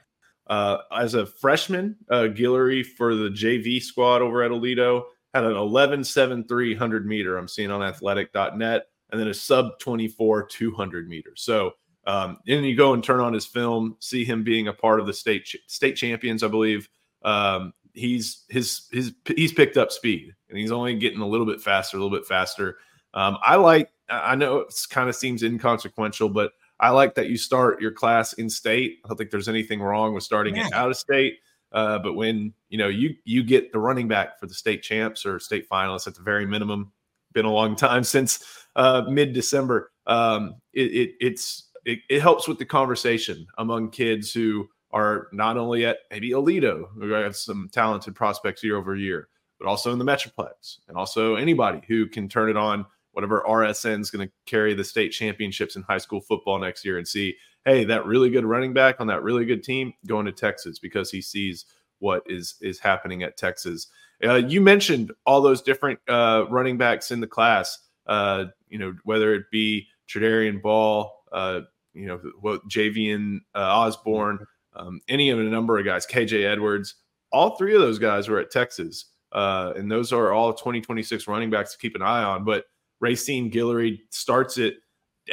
Uh, 0.47 0.79
as 0.97 1.13
a 1.13 1.25
freshman, 1.25 1.95
uh, 2.09 2.27
Guillory 2.27 2.85
for 2.85 3.15
the 3.15 3.29
JV 3.29 3.81
squad 3.81 4.21
over 4.21 4.43
at 4.43 4.51
Aledo 4.51 5.03
had 5.33 5.43
an 5.43 5.53
11.73 5.53 6.71
100 6.71 7.05
meter. 7.05 7.37
I'm 7.37 7.47
seeing 7.47 7.71
on 7.71 7.81
athletic.net, 7.81 8.83
and 9.11 9.19
then 9.19 9.27
a 9.27 9.33
sub 9.33 9.79
24 9.79 10.47
200 10.47 11.07
meters. 11.07 11.41
So 11.41 11.71
um, 12.05 12.37
then 12.45 12.63
you 12.63 12.75
go 12.75 12.93
and 12.93 13.03
turn 13.03 13.19
on 13.19 13.33
his 13.33 13.45
film, 13.45 13.95
see 13.99 14.25
him 14.25 14.43
being 14.43 14.67
a 14.67 14.73
part 14.73 14.99
of 14.99 15.05
the 15.05 15.13
state 15.13 15.45
ch- 15.45 15.57
state 15.67 15.95
champions, 15.95 16.43
I 16.43 16.47
believe. 16.47 16.89
Um, 17.23 17.73
he's 17.93 18.43
his 18.49 18.87
his 18.91 19.13
he's 19.25 19.53
picked 19.53 19.77
up 19.77 19.91
speed, 19.91 20.33
and 20.51 20.59
he's 20.59 20.71
only 20.71 20.95
getting 20.95 21.21
a 21.21 21.27
little 21.27 21.47
bit 21.47 21.61
faster, 21.61 21.97
a 21.97 21.99
little 21.99 22.15
bit 22.15 22.27
faster. 22.27 22.77
Um, 23.13 23.37
I 23.41 23.55
like. 23.55 23.89
I 24.09 24.35
know 24.35 24.57
it 24.57 24.73
kind 24.89 25.07
of 25.07 25.15
seems 25.15 25.41
inconsequential, 25.41 26.29
but 26.29 26.51
I 26.81 26.89
like 26.89 27.15
that 27.15 27.29
you 27.29 27.37
start 27.37 27.81
your 27.81 27.91
class 27.91 28.33
in 28.33 28.49
state. 28.49 28.99
I 29.03 29.07
don't 29.07 29.17
think 29.17 29.31
there's 29.31 29.47
anything 29.47 29.81
wrong 29.81 30.13
with 30.13 30.23
starting 30.23 30.57
yeah. 30.57 30.67
it 30.67 30.73
out 30.73 30.91
of 30.91 30.97
state. 30.97 31.37
Uh, 31.71 31.97
but 31.99 32.13
when 32.13 32.53
you 32.69 32.77
know 32.77 32.89
you 32.89 33.15
you 33.23 33.43
get 33.43 33.71
the 33.71 33.79
running 33.79 34.07
back 34.07 34.39
for 34.39 34.47
the 34.47 34.53
state 34.53 34.83
champs 34.83 35.25
or 35.25 35.39
state 35.39 35.69
finalists 35.69 36.07
at 36.07 36.15
the 36.15 36.21
very 36.21 36.45
minimum, 36.45 36.91
been 37.33 37.45
a 37.45 37.51
long 37.51 37.75
time 37.75 38.03
since 38.15 38.43
uh, 38.75 39.03
mid 39.07 39.33
December. 39.33 39.91
Um, 40.07 40.55
it, 40.73 40.91
it, 40.91 41.11
it's 41.21 41.69
it, 41.85 41.99
it 42.09 42.21
helps 42.21 42.47
with 42.47 42.59
the 42.59 42.65
conversation 42.65 43.47
among 43.57 43.91
kids 43.91 44.33
who 44.33 44.67
are 44.91 45.27
not 45.31 45.57
only 45.57 45.85
at 45.85 45.99
maybe 46.11 46.31
Aledo, 46.31 46.85
who 46.95 47.11
have 47.11 47.35
some 47.35 47.69
talented 47.71 48.15
prospects 48.15 48.63
year 48.63 48.75
over 48.75 48.95
year, 48.95 49.29
but 49.61 49.69
also 49.69 49.93
in 49.93 49.99
the 49.99 50.05
Metroplex, 50.05 50.79
and 50.87 50.97
also 50.97 51.35
anybody 51.35 51.81
who 51.87 52.07
can 52.07 52.27
turn 52.27 52.49
it 52.49 52.57
on. 52.57 52.85
Whatever 53.11 53.43
RSN 53.47 53.99
is 53.99 54.09
going 54.09 54.25
to 54.25 54.33
carry 54.45 54.73
the 54.73 54.85
state 54.85 55.09
championships 55.09 55.75
in 55.75 55.81
high 55.83 55.97
school 55.97 56.21
football 56.21 56.57
next 56.57 56.83
year, 56.83 56.97
and 56.97 57.07
see, 57.07 57.35
hey, 57.65 57.83
that 57.83 58.05
really 58.05 58.29
good 58.29 58.45
running 58.45 58.73
back 58.73 58.99
on 58.99 59.07
that 59.07 59.21
really 59.21 59.45
good 59.45 59.63
team 59.63 59.93
going 60.07 60.25
to 60.25 60.31
Texas 60.31 60.79
because 60.79 61.11
he 61.11 61.21
sees 61.21 61.65
what 61.99 62.23
is 62.25 62.55
is 62.61 62.79
happening 62.79 63.21
at 63.21 63.37
Texas. 63.37 63.87
Uh, 64.23 64.35
you 64.35 64.61
mentioned 64.61 65.11
all 65.25 65.41
those 65.41 65.61
different 65.61 65.99
uh, 66.07 66.45
running 66.49 66.77
backs 66.77 67.11
in 67.11 67.19
the 67.19 67.27
class. 67.27 67.77
Uh, 68.07 68.45
you 68.69 68.79
know, 68.79 68.95
whether 69.03 69.35
it 69.35 69.43
be 69.51 69.87
Tredarian 70.09 70.61
Ball, 70.61 71.11
uh, 71.31 71.61
you 71.93 72.07
know, 72.07 72.19
what 72.39 72.67
Javian 72.67 73.39
uh, 73.53 73.59
Osborne, 73.59 74.45
um, 74.73 75.01
any 75.07 75.29
of 75.29 75.39
a 75.39 75.43
number 75.43 75.77
of 75.77 75.85
guys, 75.85 76.07
KJ 76.07 76.49
Edwards, 76.49 76.95
all 77.31 77.55
three 77.55 77.75
of 77.75 77.81
those 77.81 77.99
guys 77.99 78.27
were 78.27 78.39
at 78.39 78.51
Texas. 78.51 79.05
Uh, 79.31 79.73
and 79.75 79.91
those 79.91 80.11
are 80.11 80.31
all 80.33 80.53
2026 80.53 81.27
running 81.27 81.49
backs 81.49 81.71
to 81.71 81.77
keep 81.77 81.95
an 81.95 82.01
eye 82.01 82.23
on. 82.23 82.43
But 82.43 82.65
Racine 82.99 83.51
Guillory 83.51 84.01
starts 84.09 84.57
it. 84.57 84.75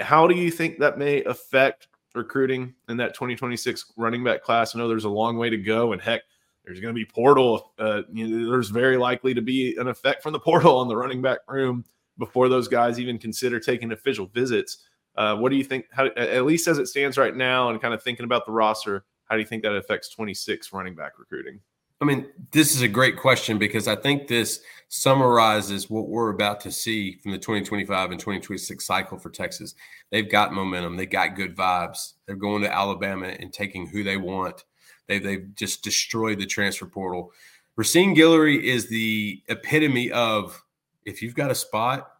How 0.00 0.26
do 0.26 0.34
you 0.34 0.50
think 0.50 0.78
that 0.78 0.98
may 0.98 1.22
affect 1.24 1.88
recruiting 2.14 2.74
in 2.88 2.96
that 2.98 3.14
2026 3.14 3.92
running 3.96 4.24
back 4.24 4.42
class? 4.42 4.74
I 4.74 4.78
know 4.78 4.88
there's 4.88 5.04
a 5.04 5.08
long 5.08 5.36
way 5.36 5.50
to 5.50 5.56
go, 5.56 5.92
and 5.92 6.00
heck, 6.00 6.22
there's 6.64 6.80
going 6.80 6.94
to 6.94 6.98
be 6.98 7.04
portal. 7.04 7.72
Uh, 7.78 8.02
you 8.12 8.28
know, 8.28 8.50
there's 8.50 8.68
very 8.68 8.96
likely 8.96 9.34
to 9.34 9.42
be 9.42 9.76
an 9.76 9.88
effect 9.88 10.22
from 10.22 10.32
the 10.32 10.40
portal 10.40 10.78
on 10.78 10.88
the 10.88 10.96
running 10.96 11.22
back 11.22 11.38
room 11.48 11.84
before 12.18 12.48
those 12.48 12.68
guys 12.68 12.98
even 13.00 13.18
consider 13.18 13.58
taking 13.60 13.92
official 13.92 14.26
visits. 14.26 14.84
Uh, 15.16 15.36
what 15.36 15.50
do 15.50 15.56
you 15.56 15.64
think? 15.64 15.86
How, 15.90 16.06
at 16.06 16.44
least 16.44 16.68
as 16.68 16.78
it 16.78 16.86
stands 16.86 17.18
right 17.18 17.34
now, 17.34 17.70
and 17.70 17.80
kind 17.80 17.94
of 17.94 18.02
thinking 18.02 18.24
about 18.24 18.46
the 18.46 18.52
roster, 18.52 19.04
how 19.24 19.34
do 19.34 19.40
you 19.40 19.46
think 19.46 19.62
that 19.62 19.74
affects 19.74 20.08
26 20.10 20.72
running 20.72 20.94
back 20.94 21.18
recruiting? 21.18 21.60
I 22.00 22.04
mean, 22.04 22.26
this 22.52 22.74
is 22.74 22.82
a 22.82 22.88
great 22.88 23.16
question 23.16 23.58
because 23.58 23.88
I 23.88 23.96
think 23.96 24.28
this 24.28 24.60
summarizes 24.88 25.90
what 25.90 26.08
we're 26.08 26.30
about 26.30 26.60
to 26.60 26.70
see 26.70 27.16
from 27.16 27.32
the 27.32 27.38
2025 27.38 28.10
and 28.10 28.20
2026 28.20 28.84
cycle 28.84 29.18
for 29.18 29.30
Texas. 29.30 29.74
They've 30.10 30.30
got 30.30 30.52
momentum, 30.52 30.96
they 30.96 31.06
got 31.06 31.36
good 31.36 31.56
vibes. 31.56 32.14
They're 32.26 32.36
going 32.36 32.62
to 32.62 32.72
Alabama 32.72 33.26
and 33.26 33.52
taking 33.52 33.86
who 33.86 34.04
they 34.04 34.16
want. 34.16 34.64
They've, 35.08 35.22
they've 35.22 35.54
just 35.54 35.82
destroyed 35.82 36.38
the 36.38 36.46
transfer 36.46 36.86
portal. 36.86 37.32
Racine 37.76 38.14
Guillory 38.14 38.62
is 38.62 38.88
the 38.88 39.42
epitome 39.48 40.10
of 40.10 40.62
if 41.04 41.22
you've 41.22 41.34
got 41.34 41.50
a 41.50 41.54
spot, 41.54 42.10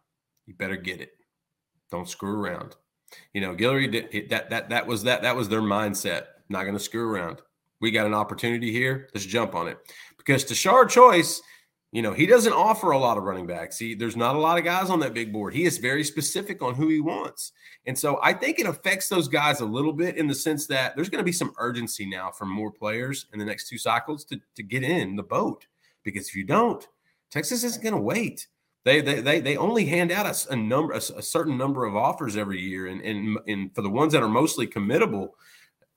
you 0.45 0.53
better 0.53 0.77
get 0.77 1.01
it. 1.01 1.11
Don't 1.91 2.07
screw 2.07 2.39
around. 2.39 2.75
You 3.33 3.41
know, 3.41 3.55
Guillory 3.55 4.29
that 4.29 4.49
that 4.49 4.69
that 4.69 4.87
was 4.87 5.03
that 5.03 5.23
that 5.23 5.35
was 5.35 5.49
their 5.49 5.61
mindset. 5.61 6.25
Not 6.49 6.63
going 6.63 6.77
to 6.77 6.83
screw 6.83 7.09
around. 7.09 7.41
We 7.81 7.91
got 7.91 8.05
an 8.05 8.13
opportunity 8.13 8.71
here. 8.71 9.09
Let's 9.13 9.25
jump 9.25 9.55
on 9.55 9.67
it. 9.67 9.77
Because 10.17 10.43
Tashard 10.43 10.89
Choice, 10.89 11.41
you 11.91 12.01
know, 12.01 12.13
he 12.13 12.25
doesn't 12.25 12.53
offer 12.53 12.91
a 12.91 12.99
lot 12.99 13.17
of 13.17 13.23
running 13.23 13.47
backs. 13.47 13.79
He, 13.79 13.95
there's 13.95 14.17
not 14.17 14.35
a 14.35 14.39
lot 14.39 14.57
of 14.57 14.63
guys 14.63 14.89
on 14.89 14.99
that 14.99 15.13
big 15.13 15.33
board. 15.33 15.53
He 15.53 15.65
is 15.65 15.77
very 15.77 16.03
specific 16.03 16.61
on 16.61 16.75
who 16.75 16.87
he 16.87 16.99
wants. 16.99 17.51
And 17.85 17.97
so 17.97 18.19
I 18.21 18.33
think 18.33 18.59
it 18.59 18.67
affects 18.67 19.09
those 19.09 19.27
guys 19.27 19.61
a 19.61 19.65
little 19.65 19.93
bit 19.93 20.17
in 20.17 20.27
the 20.27 20.35
sense 20.35 20.67
that 20.67 20.95
there's 20.95 21.09
going 21.09 21.21
to 21.21 21.25
be 21.25 21.31
some 21.31 21.53
urgency 21.57 22.07
now 22.07 22.31
from 22.31 22.49
more 22.49 22.71
players 22.71 23.25
in 23.33 23.39
the 23.39 23.45
next 23.45 23.69
two 23.69 23.77
cycles 23.77 24.23
to, 24.25 24.39
to 24.55 24.63
get 24.63 24.83
in 24.83 25.15
the 25.15 25.23
boat. 25.23 25.65
Because 26.03 26.27
if 26.27 26.35
you 26.35 26.43
don't, 26.43 26.87
Texas 27.31 27.63
isn't 27.63 27.83
going 27.83 27.95
to 27.95 28.01
wait. 28.01 28.47
They 28.85 29.01
they 29.01 29.19
they, 29.19 29.39
they 29.41 29.57
only 29.57 29.85
hand 29.85 30.11
out 30.11 30.25
a, 30.25 30.53
a 30.53 30.55
number 30.55 30.93
a, 30.93 30.97
a, 30.97 31.21
certain 31.21 31.57
number 31.57 31.85
of 31.85 31.97
offers 31.97 32.37
every 32.37 32.61
year, 32.61 32.87
and, 32.87 33.01
and 33.01 33.37
and 33.45 33.75
for 33.75 33.81
the 33.81 33.89
ones 33.89 34.13
that 34.13 34.23
are 34.23 34.29
mostly 34.29 34.65
committable, 34.65 35.31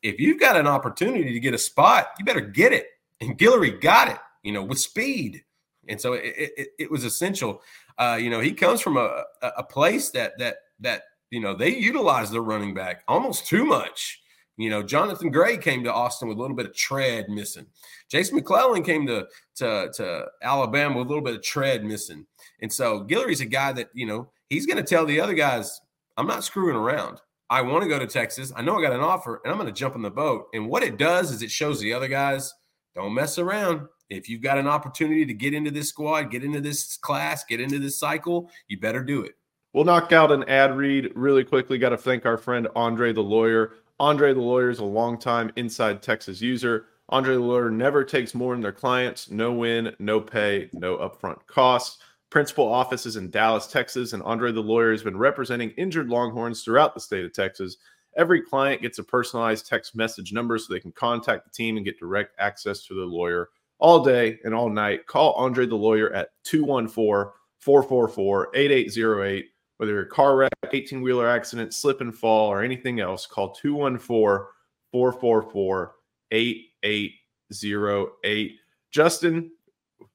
if 0.02 0.18
you've 0.18 0.40
got 0.40 0.56
an 0.56 0.66
opportunity 0.66 1.32
to 1.32 1.40
get 1.40 1.54
a 1.54 1.59
spot, 1.59 2.09
you 2.18 2.25
better 2.25 2.40
get 2.40 2.73
it. 2.73 2.87
And 3.21 3.38
Guillory 3.38 3.80
got 3.80 4.09
it, 4.09 4.18
you 4.42 4.52
know, 4.52 4.62
with 4.64 4.78
speed, 4.78 5.44
and 5.88 6.00
so 6.00 6.14
it 6.14 6.35
it, 6.37 6.68
it 6.78 6.90
was 6.90 7.04
essential. 7.04 7.62
Uh, 7.99 8.18
you 8.21 8.30
know, 8.30 8.40
he 8.40 8.52
comes 8.52 8.80
from 8.80 8.97
a, 8.97 9.25
a 9.42 9.62
place 9.62 10.11
that 10.11 10.38
that 10.38 10.56
that 10.80 11.02
you 11.30 11.40
know 11.40 11.54
they 11.54 11.76
utilize 11.76 12.30
their 12.30 12.42
running 12.42 12.75
back 12.75 13.04
almost 13.06 13.47
too 13.47 13.64
much. 13.64 14.23
You 14.59 14.71
know, 14.71 14.82
Jonathan 14.82 15.30
Gray 15.30 15.56
came 15.56 15.82
to 15.85 15.92
Austin 15.92 16.28
with 16.28 16.37
a 16.37 16.40
little 16.40 16.56
bit 16.56 16.66
of 16.66 16.75
tread 16.75 17.28
missing. 17.30 17.66
Jason 18.11 18.37
McClellan 18.37 18.82
came 18.85 19.06
to, 19.06 19.26
to, 19.56 19.90
to 19.94 20.26
Alabama 20.42 20.99
with 20.99 21.06
a 21.06 21.09
little 21.09 21.25
bit 21.25 21.35
of 21.35 21.42
tread 21.42 21.85
missing. 21.85 22.26
And 22.61 22.71
so 22.71 23.00
Guillory's 23.00 23.40
a 23.40 23.47
guy 23.47 23.73
that, 23.73 23.88
you 23.94 24.06
know, 24.06 24.30
he's 24.50 24.66
going 24.66 24.76
to 24.76 24.82
tell 24.82 25.06
the 25.06 25.21
other 25.21 25.35
guys, 25.35 25.80
I'm 26.16 26.26
not 26.26 26.44
screwing 26.44 26.76
around. 26.76 27.21
I 27.52 27.61
want 27.61 27.82
to 27.82 27.88
go 27.88 27.99
to 27.99 28.06
Texas. 28.06 28.50
I 28.56 28.62
know 28.62 28.78
I 28.78 28.80
got 28.80 28.94
an 28.94 29.00
offer 29.00 29.42
and 29.44 29.52
I'm 29.52 29.59
going 29.59 29.71
to 29.71 29.78
jump 29.78 29.94
in 29.94 30.00
the 30.00 30.11
boat. 30.11 30.47
And 30.54 30.71
what 30.71 30.82
it 30.82 30.97
does 30.97 31.30
is 31.30 31.42
it 31.42 31.50
shows 31.50 31.78
the 31.78 31.92
other 31.92 32.09
guys, 32.09 32.50
don't 32.94 33.12
mess 33.12 33.37
around. 33.37 33.88
If 34.09 34.26
you've 34.26 34.40
got 34.40 34.56
an 34.56 34.66
opportunity 34.66 35.26
to 35.26 35.35
get 35.35 35.52
into 35.52 35.71
this 35.71 35.90
squad, 35.90 36.30
get 36.30 36.44
into 36.44 36.62
this 36.62 36.97
class, 36.97 37.44
get 37.44 37.61
into 37.61 37.78
this 37.78 37.99
cycle, 37.99 38.50
you 38.68 38.80
better 38.80 39.04
do 39.04 39.21
it. 39.21 39.32
We'll 39.75 39.85
knock 39.85 40.12
out 40.12 40.32
an 40.32 40.44
ad 40.44 40.75
read 40.78 41.12
really 41.14 41.44
quickly. 41.44 41.76
Got 41.76 41.90
to 41.90 41.99
thank 41.99 42.25
our 42.25 42.38
friend 42.38 42.68
Andre 42.75 43.12
the 43.12 43.21
lawyer. 43.21 43.75
Andre 44.00 44.32
the 44.32 44.40
lawyer 44.40 44.71
is 44.71 44.78
a 44.78 44.85
longtime 44.85 45.52
inside 45.56 46.00
Texas 46.00 46.40
user. 46.40 46.87
Andre 47.11 47.35
the 47.35 47.40
lawyer 47.40 47.71
never 47.71 48.02
takes 48.02 48.35
more 48.35 48.54
than 48.54 48.62
their 48.62 48.73
clients. 48.73 49.30
No 49.30 49.52
win, 49.52 49.94
no 49.99 50.23
pay, 50.23 50.71
no 50.73 50.97
upfront 50.97 51.47
costs. 51.47 51.99
Principal 52.33 52.67
office 52.67 53.05
is 53.05 53.17
in 53.17 53.29
Dallas, 53.29 53.67
Texas, 53.67 54.15
and 54.15 54.23
Andre 54.23 54.53
the 54.53 54.62
lawyer 54.62 54.93
has 54.93 55.03
been 55.03 55.19
representing 55.19 55.69
injured 55.73 56.09
Longhorns 56.09 56.65
throughout 56.65 56.95
the 56.95 57.01
state 57.01 57.27
of 57.27 57.35
Texas. 57.35 57.77
Every 58.17 58.41
client 58.41 58.81
gets 58.81 58.99
a 58.99 59.05
personalized 59.05 59.67
text 59.67 59.95
message 59.95 60.33
number 60.33 60.57
so 60.57 60.73
they 60.73 60.81
can 60.81 60.93
contact 60.93 61.45
the 61.45 61.51
team 61.51 61.77
and 61.77 61.85
get 61.85 61.99
direct 61.99 62.35
access 62.39 62.87
to 62.87 62.95
the 62.95 63.05
lawyer 63.05 63.51
all 63.81 64.03
day 64.03 64.39
and 64.45 64.55
all 64.55 64.71
night. 64.71 65.07
Call 65.07 65.35
Andre 65.35 65.67
the 65.67 65.75
lawyer 65.75 66.11
at 66.15 66.31
214 66.45 67.31
444 67.59 68.49
8808 68.55 69.51
whether 69.77 69.93
you're 69.93 70.05
a 70.05 70.09
car 70.09 70.37
wreck, 70.37 70.55
18 70.73 71.03
wheeler 71.03 71.29
accident, 71.29 71.75
slip 71.75 72.01
and 72.01 72.17
fall, 72.17 72.49
or 72.49 72.62
anything 72.62 73.01
else, 73.01 73.27
call 73.27 73.53
214 73.53 74.47
444 74.91 75.95
8808. 76.31 78.53
Justin, 78.91 79.51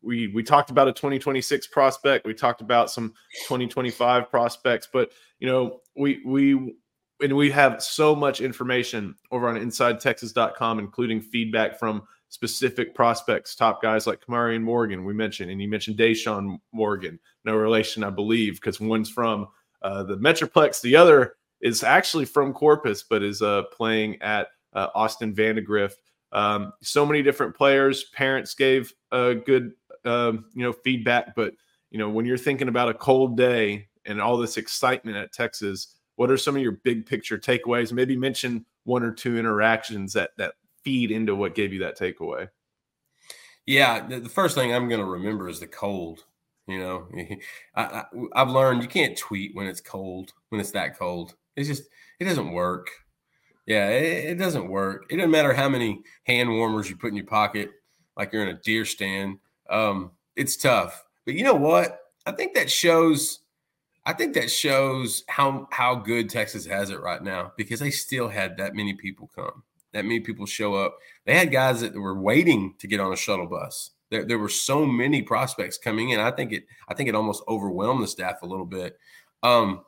we 0.07 0.27
we 0.29 0.41
talked 0.41 0.71
about 0.71 0.87
a 0.87 0.93
2026 0.93 1.67
prospect. 1.67 2.25
We 2.25 2.33
talked 2.33 2.61
about 2.61 2.89
some 2.89 3.13
2025 3.47 4.31
prospects, 4.31 4.87
but 4.91 5.11
you 5.39 5.47
know, 5.47 5.81
we 5.95 6.21
we 6.25 6.75
and 7.21 7.35
we 7.35 7.51
have 7.51 7.83
so 7.83 8.15
much 8.15 8.41
information 8.41 9.15
over 9.31 9.47
on 9.47 9.55
insidetexas.com, 9.55 10.79
including 10.79 11.21
feedback 11.21 11.77
from 11.77 12.03
specific 12.29 12.93
prospects, 12.93 13.55
top 13.55 13.81
guys 13.81 14.05
like 14.05 14.21
kamari 14.21 14.55
and 14.55 14.63
Morgan, 14.63 15.05
we 15.05 15.13
mentioned, 15.13 15.49
and 15.49 15.61
you 15.61 15.67
mentioned 15.67 15.97
Deshaun 15.97 16.57
Morgan, 16.73 17.19
no 17.45 17.55
relation, 17.55 18.03
I 18.03 18.09
believe, 18.09 18.55
because 18.55 18.79
one's 18.79 19.09
from 19.09 19.47
uh, 19.81 20.03
the 20.03 20.17
Metroplex, 20.17 20.81
the 20.81 20.95
other 20.95 21.35
is 21.61 21.83
actually 21.83 22.25
from 22.25 22.53
Corpus, 22.53 23.03
but 23.03 23.23
is 23.23 23.41
uh, 23.41 23.63
playing 23.71 24.21
at 24.21 24.47
uh, 24.73 24.87
Austin 24.93 25.33
Vandegrift. 25.33 25.99
Um, 26.31 26.73
so 26.81 27.05
many 27.05 27.23
different 27.23 27.55
players. 27.55 28.05
Parents 28.13 28.53
gave 28.53 28.93
a 29.11 29.33
good, 29.33 29.71
um, 30.07 30.45
you 30.53 30.63
know, 30.63 30.73
feedback. 30.73 31.35
But 31.35 31.53
you 31.91 31.99
know, 31.99 32.09
when 32.09 32.25
you're 32.25 32.37
thinking 32.37 32.67
about 32.67 32.89
a 32.89 32.93
cold 32.93 33.37
day 33.37 33.87
and 34.05 34.21
all 34.21 34.37
this 34.37 34.57
excitement 34.57 35.17
at 35.17 35.33
Texas, 35.33 35.95
what 36.15 36.31
are 36.31 36.37
some 36.37 36.55
of 36.55 36.61
your 36.61 36.73
big 36.83 37.05
picture 37.05 37.37
takeaways? 37.37 37.91
Maybe 37.91 38.15
mention 38.15 38.65
one 38.85 39.03
or 39.03 39.11
two 39.11 39.37
interactions 39.37 40.13
that 40.13 40.31
that 40.37 40.53
feed 40.83 41.11
into 41.11 41.35
what 41.35 41.55
gave 41.55 41.73
you 41.73 41.79
that 41.79 41.97
takeaway. 41.97 42.49
Yeah, 43.65 44.07
the 44.07 44.29
first 44.29 44.55
thing 44.55 44.73
I'm 44.73 44.87
going 44.87 45.01
to 45.01 45.05
remember 45.05 45.49
is 45.49 45.59
the 45.59 45.67
cold. 45.67 46.23
You 46.67 46.79
know, 46.79 47.07
I, 47.75 48.03
I, 48.33 48.39
have 48.39 48.49
learned 48.49 48.81
you 48.81 48.89
can't 48.89 49.17
tweet 49.17 49.55
when 49.55 49.67
it's 49.67 49.81
cold, 49.81 50.33
when 50.49 50.61
it's 50.61 50.71
that 50.71 50.97
cold. 50.97 51.35
It's 51.55 51.67
just, 51.67 51.83
it 52.19 52.25
doesn't 52.25 52.51
work. 52.51 52.87
Yeah, 53.65 53.89
it, 53.89 54.31
it 54.31 54.35
doesn't 54.35 54.69
work. 54.69 55.05
It 55.09 55.17
doesn't 55.17 55.31
matter 55.31 55.53
how 55.53 55.67
many 55.67 56.01
hand 56.23 56.49
warmers 56.49 56.89
you 56.89 56.95
put 56.95 57.09
in 57.09 57.17
your 57.17 57.25
pocket, 57.25 57.71
like 58.15 58.31
you're 58.31 58.43
in 58.43 58.55
a 58.55 58.61
deer 58.61 58.85
stand. 58.85 59.39
Um, 59.69 60.11
it's 60.35 60.55
tough. 60.55 61.03
But 61.25 61.35
you 61.35 61.43
know 61.43 61.55
what? 61.55 61.99
I 62.25 62.31
think 62.31 62.55
that 62.55 62.69
shows. 62.69 63.39
I 64.05 64.13
think 64.13 64.35
that 64.35 64.49
shows 64.49 65.23
how 65.27 65.67
how 65.71 65.95
good 65.95 66.29
Texas 66.29 66.65
has 66.65 66.89
it 66.89 67.01
right 67.01 67.21
now 67.21 67.51
because 67.57 67.79
they 67.79 67.91
still 67.91 68.29
had 68.29 68.57
that 68.57 68.73
many 68.73 68.93
people 68.93 69.29
come 69.35 69.63
that 69.93 70.05
many 70.05 70.19
people 70.19 70.45
show 70.45 70.75
up. 70.75 70.97
They 71.25 71.35
had 71.35 71.51
guys 71.51 71.81
that 71.81 71.95
were 71.95 72.19
waiting 72.19 72.75
to 72.79 72.87
get 72.87 72.99
on 72.99 73.13
a 73.13 73.17
shuttle 73.17 73.47
bus. 73.47 73.91
There, 74.09 74.23
there 74.23 74.39
were 74.39 74.49
so 74.49 74.85
many 74.85 75.21
prospects 75.21 75.77
coming 75.77 76.11
in. 76.11 76.19
I 76.19 76.31
think 76.31 76.53
it 76.53 76.65
I 76.87 76.93
think 76.93 77.09
it 77.09 77.15
almost 77.15 77.43
overwhelmed 77.47 78.03
the 78.03 78.07
staff 78.07 78.41
a 78.41 78.45
little 78.45 78.65
bit. 78.65 78.97
Um, 79.43 79.81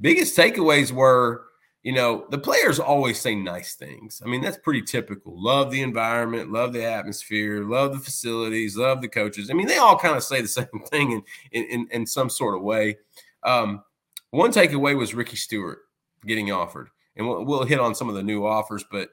biggest 0.00 0.36
takeaways 0.36 0.92
were, 0.92 1.44
you 1.82 1.92
know, 1.92 2.26
the 2.30 2.38
players 2.38 2.78
always 2.78 3.18
say 3.18 3.34
nice 3.34 3.74
things. 3.74 4.20
I 4.24 4.28
mean, 4.28 4.42
that's 4.42 4.58
pretty 4.58 4.82
typical. 4.82 5.42
Love 5.42 5.70
the 5.70 5.82
environment, 5.82 6.52
love 6.52 6.74
the 6.74 6.84
atmosphere, 6.84 7.64
love 7.64 7.92
the 7.92 7.98
facilities, 7.98 8.76
love 8.76 9.00
the 9.00 9.08
coaches. 9.08 9.50
I 9.50 9.54
mean, 9.54 9.66
they 9.66 9.78
all 9.78 9.98
kind 9.98 10.16
of 10.16 10.22
say 10.22 10.42
the 10.42 10.48
same 10.48 10.66
thing 10.86 11.22
in 11.52 11.64
in, 11.64 11.88
in, 11.90 12.06
some 12.06 12.28
sort 12.28 12.54
of 12.54 12.62
way. 12.62 12.98
Um, 13.44 13.82
one 14.30 14.52
takeaway 14.52 14.96
was 14.96 15.14
Ricky 15.14 15.36
Stewart 15.36 15.78
getting 16.26 16.52
offered, 16.52 16.90
and 17.16 17.26
we'll, 17.26 17.44
we'll 17.44 17.64
hit 17.64 17.80
on 17.80 17.94
some 17.94 18.10
of 18.10 18.14
the 18.14 18.22
new 18.22 18.46
offers, 18.46 18.84
but 18.90 19.08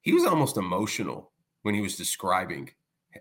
he 0.00 0.12
was 0.12 0.24
almost 0.24 0.56
emotional 0.56 1.32
when 1.62 1.74
he 1.74 1.82
was 1.82 1.96
describing 1.96 2.70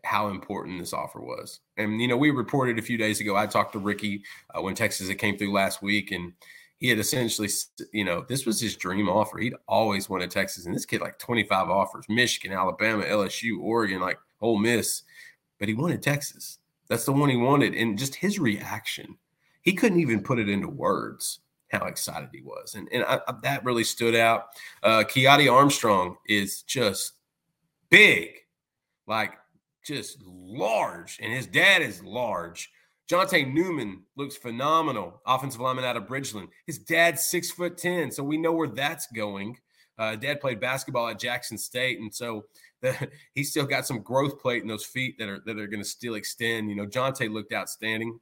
how 0.03 0.29
important 0.29 0.79
this 0.79 0.93
offer 0.93 1.19
was. 1.19 1.59
And 1.77 2.01
you 2.01 2.07
know, 2.07 2.17
we 2.17 2.29
reported 2.31 2.79
a 2.79 2.83
few 2.83 2.97
days 2.97 3.19
ago. 3.19 3.35
I 3.35 3.45
talked 3.45 3.73
to 3.73 3.79
Ricky 3.79 4.23
uh, 4.53 4.61
when 4.61 4.75
Texas 4.75 5.09
it 5.09 5.15
came 5.15 5.37
through 5.37 5.51
last 5.51 5.81
week, 5.81 6.11
and 6.11 6.31
he 6.77 6.89
had 6.89 6.99
essentially, 6.99 7.49
you 7.93 8.03
know, 8.03 8.25
this 8.27 8.45
was 8.45 8.59
his 8.59 8.75
dream 8.75 9.07
offer. 9.07 9.37
He'd 9.37 9.55
always 9.67 10.09
wanted 10.09 10.31
Texas, 10.31 10.65
and 10.65 10.75
this 10.75 10.85
kid 10.85 11.01
like 11.01 11.17
25 11.19 11.69
offers: 11.69 12.05
Michigan, 12.09 12.57
Alabama, 12.57 13.03
LSU, 13.03 13.59
Oregon, 13.59 14.01
like 14.01 14.19
Ole 14.41 14.59
Miss, 14.59 15.03
but 15.59 15.67
he 15.67 15.73
wanted 15.73 16.01
Texas. 16.01 16.59
That's 16.87 17.05
the 17.05 17.13
one 17.13 17.29
he 17.29 17.37
wanted, 17.37 17.73
and 17.73 17.97
just 17.97 18.15
his 18.15 18.39
reaction, 18.39 19.17
he 19.61 19.73
couldn't 19.73 19.99
even 19.99 20.21
put 20.21 20.39
it 20.39 20.49
into 20.49 20.67
words 20.67 21.39
how 21.71 21.85
excited 21.85 22.29
he 22.31 22.41
was. 22.41 22.75
And, 22.75 22.87
and 22.91 23.03
I, 23.03 23.19
I, 23.27 23.33
that 23.43 23.65
really 23.65 23.83
stood 23.83 24.15
out. 24.15 24.47
Uh, 24.83 25.03
Armstrong 25.51 26.17
is 26.27 26.61
just 26.61 27.13
big, 27.89 28.29
like 29.07 29.33
just 29.83 30.21
large, 30.23 31.19
and 31.21 31.31
his 31.31 31.47
dad 31.47 31.81
is 31.81 32.03
large. 32.03 32.71
Jonte 33.09 33.53
Newman 33.53 34.01
looks 34.15 34.35
phenomenal, 34.35 35.21
offensive 35.25 35.61
lineman 35.61 35.85
out 35.85 35.97
of 35.97 36.07
Bridgeland. 36.07 36.47
His 36.65 36.79
dad's 36.79 37.25
six 37.25 37.51
foot 37.51 37.77
ten, 37.77 38.11
so 38.11 38.23
we 38.23 38.37
know 38.37 38.51
where 38.51 38.67
that's 38.67 39.07
going. 39.07 39.57
Uh, 39.97 40.15
dad 40.15 40.41
played 40.41 40.59
basketball 40.59 41.07
at 41.07 41.19
Jackson 41.19 41.57
State, 41.57 41.99
and 41.99 42.13
so 42.13 42.45
the, 42.81 43.09
he's 43.33 43.51
still 43.51 43.65
got 43.65 43.85
some 43.85 44.01
growth 44.01 44.39
plate 44.39 44.61
in 44.61 44.67
those 44.67 44.85
feet 44.85 45.17
that 45.19 45.29
are 45.29 45.41
that 45.45 45.57
are 45.57 45.67
going 45.67 45.83
to 45.83 45.89
still 45.89 46.15
extend. 46.15 46.69
You 46.69 46.75
know, 46.75 46.87
Jonte 46.87 47.31
looked 47.31 47.53
outstanding. 47.53 48.19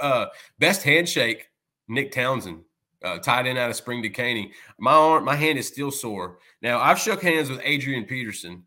Uh, 0.00 0.26
best 0.58 0.82
handshake 0.82 1.48
Nick 1.88 2.10
Townsend, 2.10 2.62
uh, 3.04 3.18
tied 3.18 3.46
in 3.46 3.56
out 3.56 3.70
of 3.70 3.76
Spring 3.76 4.02
Dekaney. 4.02 4.50
My 4.78 4.92
arm, 4.92 5.24
my 5.24 5.36
hand 5.36 5.58
is 5.58 5.68
still 5.68 5.90
sore. 5.90 6.38
Now 6.60 6.80
I've 6.80 6.98
shook 6.98 7.22
hands 7.22 7.50
with 7.50 7.60
Adrian 7.62 8.04
Peterson, 8.04 8.64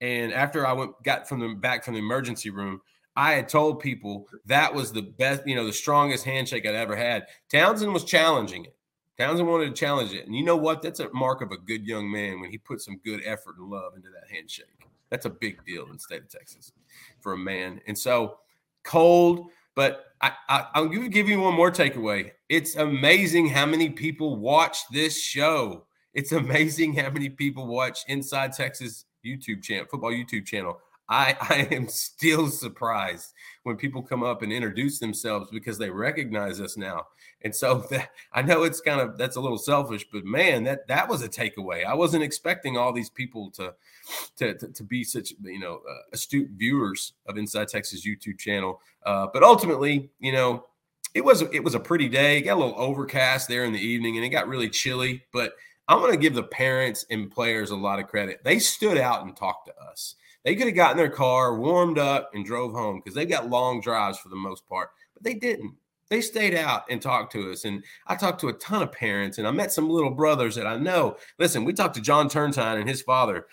and 0.00 0.32
after 0.32 0.66
I 0.66 0.72
went 0.72 0.92
got 1.02 1.28
from 1.28 1.40
the 1.40 1.54
back 1.54 1.84
from 1.84 1.94
the 1.94 2.00
emergency 2.00 2.50
room, 2.50 2.80
I 3.18 3.32
had 3.32 3.48
told 3.48 3.80
people 3.80 4.28
that 4.46 4.72
was 4.72 4.92
the 4.92 5.02
best, 5.02 5.44
you 5.44 5.56
know, 5.56 5.66
the 5.66 5.72
strongest 5.72 6.24
handshake 6.24 6.64
I'd 6.66 6.74
ever 6.76 6.94
had. 6.94 7.26
Townsend 7.50 7.92
was 7.92 8.04
challenging 8.04 8.64
it. 8.64 8.76
Townsend 9.18 9.48
wanted 9.48 9.66
to 9.66 9.72
challenge 9.72 10.12
it, 10.14 10.26
and 10.26 10.36
you 10.36 10.44
know 10.44 10.56
what? 10.56 10.80
That's 10.80 11.00
a 11.00 11.12
mark 11.12 11.42
of 11.42 11.50
a 11.50 11.56
good 11.56 11.84
young 11.84 12.08
man 12.08 12.40
when 12.40 12.50
he 12.50 12.58
puts 12.58 12.84
some 12.84 13.00
good 13.04 13.20
effort 13.24 13.56
and 13.58 13.68
love 13.68 13.94
into 13.96 14.08
that 14.10 14.30
handshake. 14.30 14.66
That's 15.10 15.26
a 15.26 15.30
big 15.30 15.64
deal 15.64 15.86
in 15.86 15.94
the 15.94 15.98
state 15.98 16.22
of 16.22 16.28
Texas 16.28 16.72
for 17.20 17.32
a 17.32 17.38
man. 17.38 17.80
And 17.88 17.98
so 17.98 18.38
cold 18.84 19.50
but 19.78 20.06
I, 20.20 20.32
I, 20.74 20.80
will 20.80 21.06
give 21.06 21.28
you 21.28 21.38
one 21.38 21.54
more 21.54 21.70
takeaway. 21.70 22.32
It's 22.48 22.74
amazing 22.74 23.48
how 23.48 23.64
many 23.64 23.90
people 23.90 24.34
watch 24.34 24.78
this 24.90 25.22
show. 25.22 25.86
It's 26.14 26.32
amazing 26.32 26.94
how 26.94 27.10
many 27.10 27.28
people 27.28 27.68
watch 27.68 28.00
Inside 28.08 28.54
Texas 28.54 29.04
YouTube 29.24 29.62
channel, 29.62 29.86
football 29.88 30.10
YouTube 30.10 30.46
channel. 30.46 30.80
I, 31.08 31.36
I 31.40 31.74
am 31.74 31.88
still 31.88 32.48
surprised 32.48 33.32
when 33.62 33.76
people 33.76 34.02
come 34.02 34.22
up 34.22 34.42
and 34.42 34.52
introduce 34.52 34.98
themselves 34.98 35.50
because 35.50 35.78
they 35.78 35.90
recognize 35.90 36.60
us 36.60 36.76
now. 36.76 37.06
And 37.42 37.54
so 37.54 37.86
that, 37.90 38.10
I 38.32 38.42
know 38.42 38.64
it's 38.64 38.80
kind 38.80 39.00
of 39.00 39.16
that's 39.16 39.36
a 39.36 39.40
little 39.40 39.58
selfish, 39.58 40.06
but 40.12 40.24
man, 40.24 40.64
that 40.64 40.86
that 40.88 41.08
was 41.08 41.22
a 41.22 41.28
takeaway. 41.28 41.84
I 41.84 41.94
wasn't 41.94 42.24
expecting 42.24 42.76
all 42.76 42.92
these 42.92 43.10
people 43.10 43.50
to 43.52 43.74
to 44.36 44.54
to, 44.54 44.68
to 44.68 44.82
be 44.82 45.04
such 45.04 45.32
you 45.42 45.60
know 45.60 45.80
uh, 45.88 46.02
astute 46.12 46.50
viewers 46.56 47.12
of 47.26 47.36
Inside 47.36 47.68
Texas 47.68 48.06
YouTube 48.06 48.38
channel. 48.38 48.80
Uh, 49.04 49.26
but 49.32 49.42
ultimately, 49.42 50.10
you 50.18 50.32
know, 50.32 50.64
it 51.14 51.24
was 51.24 51.42
it 51.42 51.62
was 51.62 51.74
a 51.74 51.80
pretty 51.80 52.08
day. 52.08 52.38
It 52.38 52.42
got 52.42 52.56
a 52.56 52.60
little 52.60 52.78
overcast 52.78 53.48
there 53.48 53.64
in 53.64 53.72
the 53.72 53.80
evening, 53.80 54.16
and 54.16 54.24
it 54.24 54.30
got 54.30 54.48
really 54.48 54.68
chilly. 54.68 55.24
But 55.32 55.54
I'm 55.88 56.00
going 56.00 56.12
to 56.12 56.18
give 56.18 56.34
the 56.34 56.42
parents 56.42 57.06
and 57.10 57.30
players 57.30 57.70
a 57.70 57.76
lot 57.76 57.98
of 57.98 58.08
credit. 58.08 58.44
They 58.44 58.58
stood 58.58 58.98
out 58.98 59.22
and 59.22 59.34
talked 59.34 59.68
to 59.68 59.82
us. 59.82 60.16
They 60.48 60.56
could 60.56 60.68
have 60.68 60.76
gotten 60.76 60.96
their 60.96 61.10
car, 61.10 61.58
warmed 61.58 61.98
up, 61.98 62.30
and 62.32 62.42
drove 62.42 62.72
home 62.72 63.02
because 63.04 63.14
they've 63.14 63.28
got 63.28 63.50
long 63.50 63.82
drives 63.82 64.18
for 64.18 64.30
the 64.30 64.36
most 64.36 64.66
part, 64.66 64.88
but 65.12 65.22
they 65.22 65.34
didn't. 65.34 65.74
They 66.08 66.22
stayed 66.22 66.54
out 66.54 66.84
and 66.88 67.02
talked 67.02 67.32
to 67.32 67.52
us. 67.52 67.66
And 67.66 67.84
I 68.06 68.16
talked 68.16 68.40
to 68.40 68.48
a 68.48 68.54
ton 68.54 68.80
of 68.80 68.90
parents 68.90 69.36
and 69.36 69.46
I 69.46 69.50
met 69.50 69.72
some 69.72 69.90
little 69.90 70.10
brothers 70.10 70.54
that 70.54 70.66
I 70.66 70.78
know. 70.78 71.18
Listen, 71.38 71.66
we 71.66 71.74
talked 71.74 71.96
to 71.96 72.00
John 72.00 72.30
Turntine 72.30 72.78
and 72.78 72.88
his 72.88 73.02
father. 73.02 73.44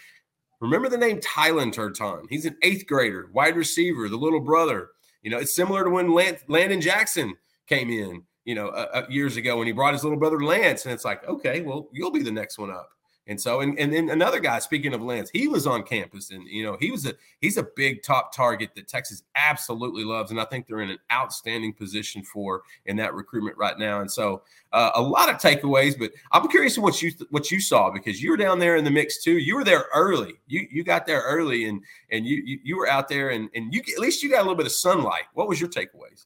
Remember 0.61 0.87
the 0.87 0.97
name 0.97 1.19
Tylen 1.19 1.73
Turntine? 1.73 2.27
He's 2.29 2.45
an 2.45 2.55
eighth 2.61 2.87
grader, 2.87 3.29
wide 3.33 3.57
receiver, 3.57 4.07
the 4.07 4.15
little 4.15 4.39
brother. 4.39 4.91
You 5.21 5.31
know, 5.31 5.37
it's 5.37 5.53
similar 5.53 5.83
to 5.83 5.89
when 5.89 6.13
Landon 6.13 6.79
Jackson 6.79 7.35
came 7.67 7.89
in, 7.89 8.23
you 8.45 8.55
know, 8.55 8.69
uh, 8.69 9.05
years 9.09 9.35
ago 9.35 9.57
when 9.57 9.67
he 9.67 9.73
brought 9.73 9.91
his 9.91 10.05
little 10.05 10.17
brother 10.17 10.41
Lance. 10.41 10.85
And 10.85 10.93
it's 10.93 11.03
like, 11.03 11.27
okay, 11.27 11.59
well, 11.59 11.89
you'll 11.91 12.09
be 12.11 12.23
the 12.23 12.31
next 12.31 12.57
one 12.57 12.71
up. 12.71 12.87
And 13.27 13.41
so, 13.41 13.61
and, 13.61 13.77
and 13.79 13.91
then 13.91 14.09
another 14.09 14.39
guy, 14.39 14.59
speaking 14.59 14.93
of 14.93 15.01
Lance, 15.01 15.31
he 15.33 15.47
was 15.47 15.65
on 15.65 15.81
campus 15.81 16.29
and, 16.29 16.47
you 16.47 16.63
know, 16.63 16.77
he 16.79 16.91
was 16.91 17.07
a, 17.07 17.13
he's 17.41 17.57
a 17.57 17.65
big 17.75 18.03
top 18.03 18.31
target 18.35 18.69
that 18.75 18.87
Texas 18.87 19.23
absolutely 19.35 20.03
loves. 20.03 20.29
And 20.29 20.39
I 20.39 20.45
think 20.45 20.67
they're 20.67 20.81
in 20.81 20.91
an 20.91 20.99
outstanding 21.11 21.73
position 21.73 22.21
for 22.21 22.61
in 22.85 22.95
that 22.97 23.15
recruitment 23.15 23.57
right 23.57 23.79
now. 23.79 24.01
And 24.01 24.11
so 24.11 24.43
uh, 24.73 24.91
a 24.93 25.01
lot 25.01 25.29
of 25.29 25.37
takeaways, 25.37 25.97
but 25.97 26.11
I'm 26.31 26.47
curious 26.49 26.77
what 26.77 27.01
you, 27.01 27.11
what 27.31 27.49
you 27.49 27.59
saw 27.59 27.89
because 27.89 28.21
you 28.21 28.29
were 28.29 28.37
down 28.37 28.59
there 28.59 28.75
in 28.75 28.83
the 28.83 28.91
mix 28.91 29.23
too. 29.23 29.39
You 29.39 29.55
were 29.55 29.63
there 29.63 29.85
early. 29.95 30.35
You, 30.45 30.67
you 30.69 30.83
got 30.83 31.07
there 31.07 31.21
early 31.21 31.65
and, 31.65 31.81
and 32.11 32.27
you, 32.27 32.43
you, 32.45 32.59
you 32.63 32.77
were 32.77 32.87
out 32.87 33.09
there 33.09 33.29
and, 33.29 33.49
and 33.55 33.73
you, 33.73 33.81
at 33.91 33.99
least 33.99 34.21
you 34.21 34.29
got 34.29 34.41
a 34.41 34.43
little 34.43 34.55
bit 34.55 34.67
of 34.67 34.71
sunlight. 34.71 35.23
What 35.33 35.47
was 35.47 35.59
your 35.59 35.69
takeaways? 35.69 36.25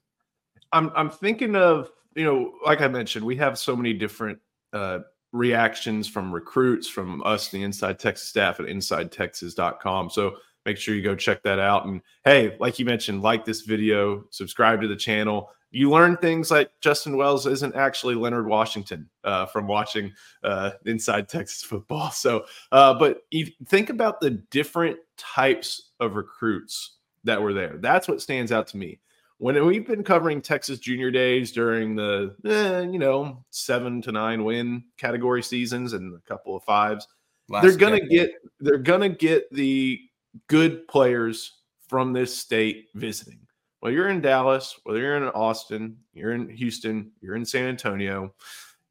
I'm, 0.74 0.92
I'm 0.96 1.10
thinking 1.10 1.56
of, 1.56 1.92
you 2.16 2.26
know, 2.26 2.56
like 2.66 2.82
I 2.82 2.90
mentioned, 2.90 3.26
we 3.26 3.38
have 3.38 3.58
so 3.58 3.74
many 3.74 3.94
different, 3.94 4.40
uh, 4.74 5.00
reactions 5.32 6.08
from 6.08 6.34
recruits, 6.34 6.88
from 6.88 7.22
us, 7.24 7.50
the 7.50 7.64
Inside 7.64 8.00
Texas 8.00 8.28
staff 8.28 8.60
at 8.60 8.66
InsideTexas.com. 8.66 10.10
So 10.10 10.36
make 10.66 10.78
sure 10.78 10.96
you 10.96 11.04
go 11.04 11.16
check 11.16 11.44
that 11.44 11.60
out. 11.60 11.86
And 11.86 12.02
hey, 12.26 12.58
like 12.60 12.80
you 12.80 12.86
mentioned, 12.86 13.22
like 13.22 13.46
this 13.46 13.62
video, 13.62 14.26
subscribe 14.32 14.82
to 14.82 14.88
the 14.88 14.96
channel. 14.96 15.50
You 15.72 15.92
learn 15.92 16.18
things 16.18 16.50
like 16.50 16.72
Justin 16.82 17.16
Wells 17.16 17.46
isn't 17.46 17.76
actually 17.76 18.16
Leonard 18.16 18.48
Washington 18.48 19.08
uh, 19.24 19.46
from 19.46 19.68
watching 19.68 20.12
uh, 20.44 20.72
Inside 20.86 21.30
Texas 21.30 21.62
football. 21.64 22.10
So, 22.12 22.46
uh, 22.72 22.96
but 22.96 23.22
think 23.68 23.92
about 23.92 24.20
the 24.20 24.32
different 24.32 24.98
types 25.16 25.92
of 26.00 26.16
recruits 26.16 26.98
that 27.24 27.42
were 27.42 27.54
there. 27.54 27.78
That's 27.78 28.08
what 28.08 28.22
stands 28.22 28.52
out 28.52 28.68
to 28.68 28.78
me 28.78 29.00
when 29.40 29.66
we've 29.66 29.88
been 29.88 30.04
covering 30.04 30.42
Texas 30.42 30.80
Junior 30.80 31.12
Days 31.12 31.52
during 31.52 31.96
the 31.96 32.36
eh, 32.46 32.82
you 32.82 33.00
know 33.00 33.44
seven 33.50 34.02
to 34.04 34.12
nine 34.12 34.44
win 34.44 34.84
category 34.98 35.42
seasons 35.42 35.94
and 35.94 36.16
a 36.16 36.20
couple 36.30 36.56
of 36.56 36.64
fives, 36.64 37.08
Last 37.48 37.64
they're 37.64 37.78
gonna 37.78 38.06
get 38.06 38.32
they're 38.60 38.78
gonna 38.78 39.10
get 39.10 39.52
the 39.52 40.00
good 40.48 40.88
players 40.88 41.62
from 41.88 42.14
this 42.14 42.38
state 42.38 42.90
visiting. 42.94 43.40
Whether 43.80 43.96
you're 43.96 44.10
in 44.10 44.22
Dallas, 44.22 44.78
whether 44.84 45.00
you're 45.00 45.16
in 45.16 45.24
Austin, 45.24 45.98
you're 46.14 46.34
in 46.34 46.50
Houston, 46.50 47.12
you're 47.22 47.36
in 47.36 47.46
San 47.46 47.66
Antonio, 47.66 48.34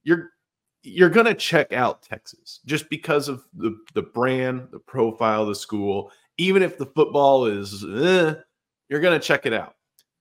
you're 0.02 0.30
you're 0.82 1.10
gonna 1.10 1.34
check 1.34 1.74
out 1.74 2.02
Texas 2.02 2.60
just 2.64 2.88
because 2.88 3.28
of 3.28 3.44
the 3.52 3.76
the 3.92 4.02
brand, 4.02 4.68
the 4.70 4.78
profile 4.78 5.42
of 5.42 5.48
the 5.48 5.54
school. 5.54 6.10
Even 6.38 6.62
if 6.62 6.78
the 6.78 6.86
football 6.86 7.44
is, 7.44 7.84
eh, 7.84 8.34
you're 8.88 9.00
gonna 9.00 9.18
check 9.18 9.44
it 9.44 9.52
out 9.52 9.74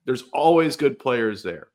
there's 0.08 0.24
always 0.34 0.76
good 0.76 0.98
players 0.98 1.44
there. 1.44 1.68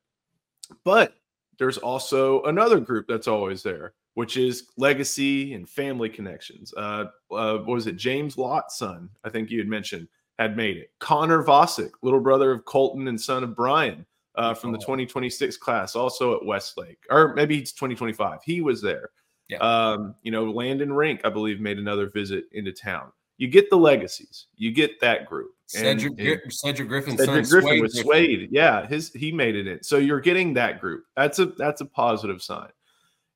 But 0.83 1.13
there's 1.59 1.77
also 1.77 2.41
another 2.43 2.79
group 2.79 3.05
that's 3.07 3.27
always 3.27 3.61
there, 3.61 3.93
which 4.15 4.35
is 4.37 4.71
legacy 4.75 5.53
and 5.53 5.69
family 5.69 6.09
connections. 6.09 6.73
Uh, 6.75 7.05
uh, 7.31 7.59
what 7.59 7.75
was 7.75 7.87
it? 7.87 7.95
James 7.95 8.37
Lott's 8.37 8.77
son, 8.77 9.07
I 9.23 9.29
think 9.29 9.51
you 9.51 9.59
had 9.59 9.67
mentioned, 9.67 10.07
had 10.39 10.57
made 10.57 10.77
it. 10.77 10.91
Connor 10.99 11.43
Vasek, 11.43 11.91
little 12.01 12.19
brother 12.19 12.51
of 12.51 12.65
Colton 12.65 13.07
and 13.07 13.21
son 13.21 13.43
of 13.43 13.55
Brian 13.55 14.03
uh, 14.35 14.55
from 14.55 14.71
the 14.71 14.79
2026 14.79 15.55
class, 15.57 15.95
also 15.95 16.35
at 16.35 16.43
Westlake, 16.43 17.05
or 17.11 17.35
maybe 17.35 17.59
it's 17.59 17.71
2025. 17.71 18.39
He 18.43 18.61
was 18.61 18.81
there. 18.81 19.11
Yeah. 19.47 19.57
Um, 19.59 20.15
you 20.23 20.31
know, 20.31 20.45
Landon 20.45 20.91
Rink, 20.91 21.21
I 21.23 21.29
believe, 21.29 21.59
made 21.59 21.77
another 21.77 22.09
visit 22.09 22.45
into 22.53 22.71
town. 22.71 23.11
You 23.37 23.47
get 23.47 23.69
the 23.69 23.77
legacies, 23.77 24.47
you 24.55 24.71
get 24.71 24.99
that 25.01 25.27
group. 25.27 25.51
Cedric, 25.73 26.19
and, 26.19 26.53
Cedric 26.53 26.87
Griffin, 26.87 27.17
Cedric 27.17 27.47
Griffin 27.47 27.69
Swade 27.69 27.81
with 27.81 27.93
Swade, 27.93 28.49
yeah, 28.51 28.85
his 28.87 29.11
he 29.13 29.31
made 29.31 29.55
it 29.55 29.67
in. 29.67 29.81
So 29.83 29.97
you're 29.97 30.21
getting 30.21 30.53
that 30.53 30.79
group. 30.79 31.05
That's 31.15 31.39
a 31.39 31.47
that's 31.47 31.81
a 31.81 31.85
positive 31.85 32.41
sign. 32.41 32.69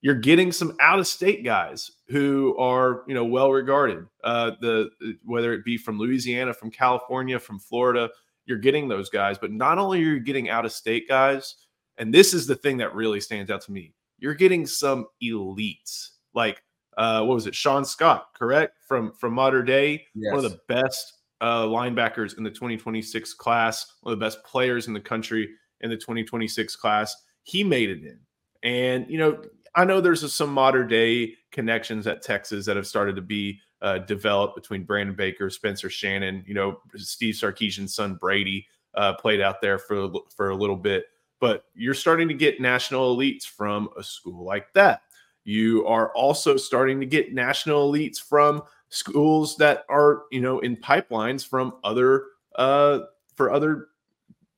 You're 0.02 0.16
getting 0.16 0.52
some 0.52 0.76
out 0.80 1.00
of 1.00 1.08
state 1.08 1.44
guys 1.44 1.92
who 2.10 2.56
are 2.58 3.04
you 3.08 3.16
know 3.16 3.26
well 3.26 3.52
regarded. 3.52 4.06
Uh, 4.24 4.52
the 4.62 4.90
whether 5.24 5.54
it 5.54 5.66
be 5.66 5.78
from 5.78 5.98
Louisiana, 5.98 6.54
from 6.54 6.70
California, 6.70 7.40
from 7.40 7.60
Florida, 7.60 8.10
you're 8.46 8.60
getting 8.60 8.88
those 8.88 9.10
guys. 9.10 9.38
But 9.38 9.52
not 9.52 9.80
only 9.80 10.00
are 10.00 10.04
you 10.04 10.20
getting 10.20 10.50
out 10.50 10.66
of 10.66 10.72
state 10.72 11.08
guys, 11.08 11.56
and 11.98 12.14
this 12.14 12.34
is 12.34 12.46
the 12.46 12.56
thing 12.56 12.78
that 12.78 12.94
really 12.94 13.20
stands 13.20 13.50
out 13.50 13.62
to 13.62 13.72
me. 13.72 13.94
You're 14.20 14.36
getting 14.36 14.68
some 14.68 15.08
elites 15.24 16.10
like 16.34 16.62
uh, 16.98 17.24
what 17.24 17.36
was 17.36 17.48
it, 17.48 17.56
Sean 17.56 17.86
Scott, 17.86 18.28
correct 18.34 18.78
from 18.88 19.14
from 19.14 19.34
Mater 19.34 19.64
Dei, 19.64 20.06
yes. 20.16 20.34
one 20.34 20.44
of 20.44 20.52
the 20.52 20.60
best 20.68 21.17
uh, 21.42 21.64
linebackers 21.64 22.38
in 22.38 22.44
the 22.44 22.50
2026 22.50 23.34
class, 23.36 23.94
one 24.02 24.14
of 24.14 24.20
the 24.20 24.26
best 24.26 24.44
players 24.44 24.88
in 24.88 24.94
the 24.94 25.00
country 25.00 25.50
in 25.82 25.90
the 25.90 25.98
2026 25.98 26.76
class. 26.76 27.16
He 27.44 27.64
made 27.64 27.90
it 27.90 28.04
in. 28.04 28.20
And, 28.64 29.10
you 29.10 29.18
know, 29.18 29.42
I 29.76 29.86
know 29.86 30.02
there's 30.02 30.34
some 30.34 30.52
Mater 30.52 30.84
Dei 30.84 31.36
connections 31.52 32.08
at 32.08 32.24
Texas 32.24 32.66
that 32.66 32.76
have 32.76 32.88
started 32.88 33.16
to 33.16 33.22
be 33.22 33.60
uh, 33.82 34.00
developed 34.00 34.56
between 34.56 34.84
Brandon 34.84 35.16
Baker, 35.16 35.50
Spencer 35.50 35.90
Shannon, 35.90 36.44
you 36.48 36.56
know, 36.56 36.80
Steve 36.96 37.36
Sarkisian's 37.36 37.94
son 37.94 38.16
Brady 38.16 38.66
uh, 38.96 39.14
played 39.14 39.40
out 39.40 39.62
there 39.62 39.78
for, 39.78 40.10
for 40.36 40.50
a 40.50 40.56
little 40.56 40.76
bit. 40.76 41.06
But 41.40 41.66
you're 41.76 41.94
starting 41.94 42.28
to 42.30 42.34
get 42.34 42.60
national 42.60 43.16
elites 43.16 43.44
from 43.44 43.90
a 43.96 44.04
school 44.04 44.44
like 44.44 44.74
that. 44.74 45.02
You 45.44 45.86
are 45.86 46.12
also 46.14 46.58
starting 46.58 47.00
to 47.00 47.06
get 47.06 47.34
national 47.34 47.92
elites 47.92 48.18
from 48.18 48.64
schools 48.90 49.58
that 49.58 49.86
are 49.90 50.24
you 50.32 50.42
know 50.42 50.60
in 50.60 50.76
pipelines 50.78 51.46
from 51.46 51.74
other 51.84 52.26
uh 52.56 53.00
for 53.36 53.52
other 53.52 53.88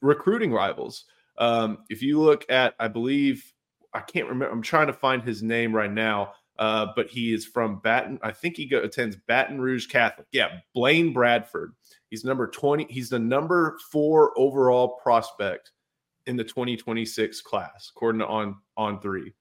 recruiting 0.02 0.52
rivals. 0.52 1.06
Um 1.38 1.80
if 1.90 2.02
you 2.02 2.22
look 2.22 2.46
at 2.50 2.76
i 2.80 2.88
believe 2.88 3.54
i 3.94 4.00
can't 4.02 4.28
remember 4.28 4.54
i'm 4.54 4.62
trying 4.62 4.88
to 4.88 4.94
find 4.94 5.24
his 5.24 5.42
name 5.42 5.76
right 5.76 5.92
now 5.92 6.34
uh 6.60 6.88
but 6.96 7.08
he 7.08 7.34
is 7.34 7.46
from 7.46 7.80
baton 7.80 8.20
i 8.22 8.32
think 8.32 8.56
he 8.58 8.66
go, 8.66 8.80
attends 8.82 9.16
baton 9.28 9.60
rouge 9.60 9.88
catholic. 9.88 10.28
Yeah 10.32 10.60
blaine 10.76 11.12
bradford. 11.14 11.74
He's 12.10 12.24
number 12.24 12.48
20 12.48 12.86
he's 12.90 13.10
the 13.10 13.20
number 13.20 13.78
four 13.92 14.38
overall 14.38 15.00
prospect 15.02 15.72
in 16.28 16.36
the 16.36 16.44
2026 16.44 17.42
class 17.42 17.92
according 17.96 18.20
to 18.20 18.28
on 18.28 18.56
on 18.78 19.00
three. 19.02 19.34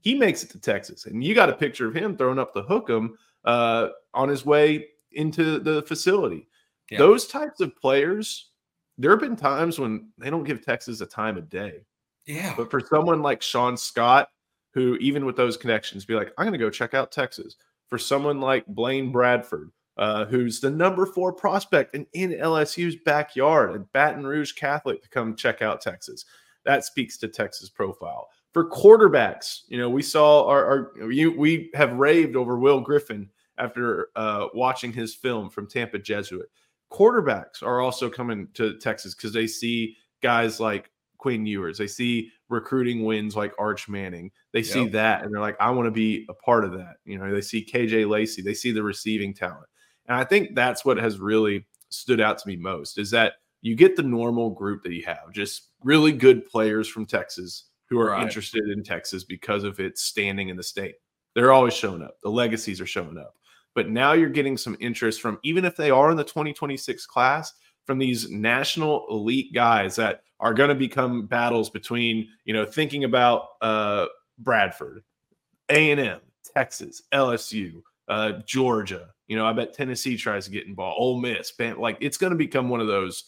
He 0.00 0.14
makes 0.14 0.44
it 0.44 0.50
to 0.50 0.60
texas 0.60 1.06
and 1.06 1.24
you 1.24 1.34
got 1.34 1.48
a 1.48 1.54
picture 1.54 1.88
of 1.88 1.94
him 1.94 2.16
throwing 2.16 2.38
up 2.38 2.54
the 2.54 2.62
hook 2.62 2.88
'em 2.90 3.16
uh, 3.44 3.88
on 4.14 4.28
his 4.28 4.44
way 4.44 4.86
into 5.12 5.58
the 5.58 5.82
facility. 5.82 6.48
Yeah. 6.90 6.98
Those 6.98 7.26
types 7.26 7.60
of 7.60 7.76
players, 7.76 8.50
there 8.96 9.10
have 9.10 9.20
been 9.20 9.36
times 9.36 9.78
when 9.78 10.10
they 10.18 10.30
don't 10.30 10.44
give 10.44 10.64
Texas 10.64 11.00
a 11.00 11.06
time 11.06 11.36
of 11.36 11.48
day. 11.48 11.84
Yeah. 12.26 12.54
But 12.56 12.70
for 12.70 12.80
someone 12.80 13.22
like 13.22 13.42
Sean 13.42 13.76
Scott, 13.76 14.28
who 14.74 14.96
even 14.96 15.24
with 15.24 15.36
those 15.36 15.56
connections, 15.56 16.04
be 16.04 16.14
like, 16.14 16.32
I'm 16.36 16.44
going 16.44 16.52
to 16.52 16.58
go 16.58 16.70
check 16.70 16.94
out 16.94 17.12
Texas. 17.12 17.56
For 17.88 17.98
someone 17.98 18.38
like 18.38 18.66
Blaine 18.66 19.10
Bradford, 19.10 19.70
uh, 19.96 20.26
who's 20.26 20.60
the 20.60 20.70
number 20.70 21.06
four 21.06 21.32
prospect 21.32 21.94
and 21.94 22.06
in 22.12 22.30
LSU's 22.32 22.96
backyard 23.04 23.74
at 23.74 23.92
Baton 23.92 24.26
Rouge 24.26 24.52
Catholic 24.52 25.02
to 25.02 25.08
come 25.08 25.34
check 25.34 25.62
out 25.62 25.80
Texas. 25.80 26.26
That 26.64 26.84
speaks 26.84 27.16
to 27.18 27.28
Texas 27.28 27.70
profile. 27.70 28.28
For 28.58 28.68
quarterbacks, 28.68 29.60
you 29.68 29.78
know, 29.78 29.88
we 29.88 30.02
saw 30.02 30.44
our, 30.48 30.64
our 30.66 31.06
we, 31.06 31.28
we 31.28 31.70
have 31.74 31.92
raved 31.92 32.34
over 32.34 32.58
Will 32.58 32.80
Griffin 32.80 33.30
after 33.56 34.08
uh, 34.16 34.48
watching 34.52 34.92
his 34.92 35.14
film 35.14 35.48
from 35.48 35.68
Tampa 35.68 36.00
Jesuit. 36.00 36.50
Quarterbacks 36.90 37.62
are 37.62 37.80
also 37.80 38.10
coming 38.10 38.48
to 38.54 38.76
Texas 38.78 39.14
because 39.14 39.32
they 39.32 39.46
see 39.46 39.96
guys 40.22 40.58
like 40.58 40.90
Quinn 41.18 41.46
Ewers. 41.46 41.78
They 41.78 41.86
see 41.86 42.32
recruiting 42.48 43.04
wins 43.04 43.36
like 43.36 43.52
Arch 43.60 43.88
Manning. 43.88 44.32
They 44.52 44.58
yep. 44.58 44.68
see 44.68 44.88
that 44.88 45.22
and 45.22 45.32
they're 45.32 45.40
like, 45.40 45.56
I 45.60 45.70
want 45.70 45.86
to 45.86 45.92
be 45.92 46.26
a 46.28 46.34
part 46.34 46.64
of 46.64 46.72
that. 46.72 46.96
You 47.04 47.16
know, 47.16 47.32
they 47.32 47.40
see 47.40 47.64
KJ 47.64 48.08
Lacey. 48.08 48.42
They 48.42 48.54
see 48.54 48.72
the 48.72 48.82
receiving 48.82 49.34
talent. 49.34 49.68
And 50.06 50.16
I 50.16 50.24
think 50.24 50.56
that's 50.56 50.84
what 50.84 50.96
has 50.96 51.20
really 51.20 51.64
stood 51.90 52.20
out 52.20 52.38
to 52.38 52.48
me 52.48 52.56
most 52.56 52.98
is 52.98 53.12
that 53.12 53.34
you 53.62 53.76
get 53.76 53.94
the 53.94 54.02
normal 54.02 54.50
group 54.50 54.82
that 54.82 54.94
you 54.94 55.04
have, 55.04 55.30
just 55.32 55.68
really 55.84 56.10
good 56.10 56.44
players 56.44 56.88
from 56.88 57.06
Texas 57.06 57.67
who 57.88 57.98
are 57.98 58.10
right. 58.10 58.22
interested 58.22 58.68
in 58.68 58.82
Texas 58.82 59.24
because 59.24 59.64
of 59.64 59.80
its 59.80 60.02
standing 60.02 60.48
in 60.48 60.56
the 60.56 60.62
state. 60.62 60.96
They're 61.34 61.52
always 61.52 61.74
showing 61.74 62.02
up. 62.02 62.20
The 62.20 62.30
legacies 62.30 62.80
are 62.80 62.86
showing 62.86 63.18
up. 63.18 63.34
But 63.74 63.88
now 63.88 64.12
you're 64.12 64.28
getting 64.28 64.56
some 64.56 64.76
interest 64.80 65.20
from, 65.20 65.38
even 65.42 65.64
if 65.64 65.76
they 65.76 65.90
are 65.90 66.10
in 66.10 66.16
the 66.16 66.24
2026 66.24 67.06
class, 67.06 67.52
from 67.84 67.98
these 67.98 68.30
national 68.30 69.06
elite 69.08 69.54
guys 69.54 69.96
that 69.96 70.22
are 70.40 70.52
going 70.52 70.68
to 70.68 70.74
become 70.74 71.26
battles 71.26 71.70
between, 71.70 72.28
you 72.44 72.52
know, 72.52 72.64
thinking 72.64 73.04
about 73.04 73.48
uh, 73.62 74.06
Bradford, 74.38 75.02
A&M, 75.70 76.20
Texas, 76.54 77.02
LSU, 77.12 77.82
uh, 78.08 78.32
Georgia. 78.44 79.08
You 79.26 79.36
know, 79.36 79.46
I 79.46 79.52
bet 79.52 79.74
Tennessee 79.74 80.16
tries 80.16 80.44
to 80.44 80.50
get 80.50 80.66
involved. 80.66 80.96
Ole 80.98 81.20
Miss, 81.20 81.52
like 81.78 81.98
it's 82.00 82.18
going 82.18 82.30
to 82.30 82.36
become 82.36 82.68
one 82.68 82.80
of 82.80 82.86
those, 82.86 83.24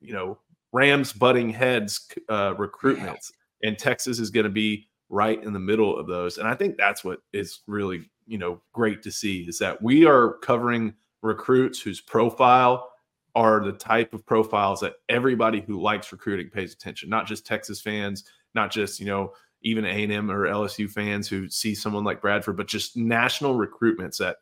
you 0.00 0.12
know, 0.12 0.38
Rams 0.72 1.12
butting 1.12 1.50
heads 1.50 2.08
uh, 2.28 2.54
recruitments, 2.54 3.32
and 3.66 3.76
Texas 3.76 4.18
is 4.20 4.30
going 4.30 4.44
to 4.44 4.50
be 4.50 4.88
right 5.08 5.42
in 5.42 5.52
the 5.52 5.58
middle 5.58 5.98
of 5.98 6.06
those. 6.06 6.38
And 6.38 6.46
I 6.46 6.54
think 6.54 6.76
that's 6.76 7.04
what 7.04 7.18
is 7.32 7.60
really, 7.66 8.08
you 8.26 8.38
know, 8.38 8.60
great 8.72 9.02
to 9.02 9.10
see 9.10 9.42
is 9.42 9.58
that 9.58 9.82
we 9.82 10.06
are 10.06 10.34
covering 10.38 10.94
recruits 11.22 11.80
whose 11.80 12.00
profile 12.00 12.88
are 13.34 13.64
the 13.64 13.72
type 13.72 14.14
of 14.14 14.24
profiles 14.24 14.80
that 14.80 14.94
everybody 15.08 15.60
who 15.60 15.80
likes 15.80 16.12
recruiting 16.12 16.48
pays 16.48 16.72
attention, 16.72 17.10
not 17.10 17.26
just 17.26 17.44
Texas 17.44 17.80
fans, 17.80 18.24
not 18.54 18.70
just, 18.70 19.00
you 19.00 19.06
know, 19.06 19.32
even 19.62 19.84
A&M 19.84 20.30
or 20.30 20.46
LSU 20.46 20.88
fans 20.88 21.28
who 21.28 21.48
see 21.48 21.74
someone 21.74 22.04
like 22.04 22.22
Bradford, 22.22 22.56
but 22.56 22.68
just 22.68 22.96
national 22.96 23.56
recruitments 23.56 24.18
that 24.18 24.36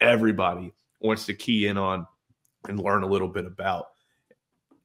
everybody 0.00 0.72
wants 1.00 1.26
to 1.26 1.34
key 1.34 1.66
in 1.66 1.76
on 1.76 2.06
and 2.66 2.80
learn 2.80 3.02
a 3.02 3.06
little 3.06 3.28
bit 3.28 3.46
about. 3.46 3.86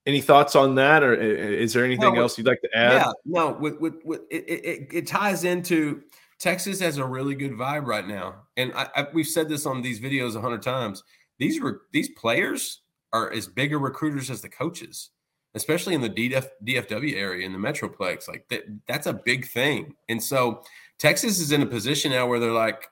Any 0.05 0.21
thoughts 0.21 0.55
on 0.55 0.75
that, 0.75 1.01
or 1.01 1.15
eh, 1.15 1.25
eh, 1.25 1.63
is 1.63 1.73
there 1.73 1.83
anything 1.83 2.13
no, 2.13 2.21
else 2.21 2.37
you'd 2.37 2.47
like 2.47 2.61
to 2.61 2.69
add? 2.75 2.93
Yeah, 2.93 3.11
no. 3.25 3.51
With, 3.53 3.79
with, 3.79 3.95
with 4.05 4.21
it, 4.29 4.47
it, 4.47 4.87
it, 4.93 5.07
ties 5.07 5.43
into 5.43 6.03
Texas 6.37 6.79
has 6.79 6.97
a 6.97 7.05
really 7.05 7.33
good 7.33 7.53
vibe 7.53 7.87
right 7.87 8.07
now, 8.07 8.43
and 8.55 8.71
I, 8.73 8.87
I, 8.95 9.07
we've 9.13 9.27
said 9.27 9.49
this 9.49 9.65
on 9.65 9.81
these 9.81 9.99
videos 9.99 10.35
a 10.35 10.41
hundred 10.41 10.61
times. 10.61 11.03
These 11.39 11.59
were 11.59 11.81
these 11.91 12.09
players 12.09 12.81
are 13.13 13.31
as 13.31 13.47
bigger 13.47 13.79
recruiters 13.79 14.29
as 14.29 14.41
the 14.41 14.49
coaches 14.49 15.09
especially 15.55 15.95
in 15.95 16.01
the 16.01 16.09
DF, 16.09 16.47
DFW 16.65 17.15
area 17.15 17.45
in 17.45 17.53
the 17.53 17.57
Metroplex. 17.57 18.27
Like 18.27 18.47
that, 18.49 18.63
that's 18.87 19.07
a 19.07 19.13
big 19.13 19.47
thing. 19.47 19.95
And 20.09 20.21
so 20.21 20.61
Texas 20.99 21.39
is 21.39 21.51
in 21.51 21.61
a 21.61 21.65
position 21.65 22.11
now 22.11 22.27
where 22.27 22.39
they're 22.39 22.51
like, 22.51 22.89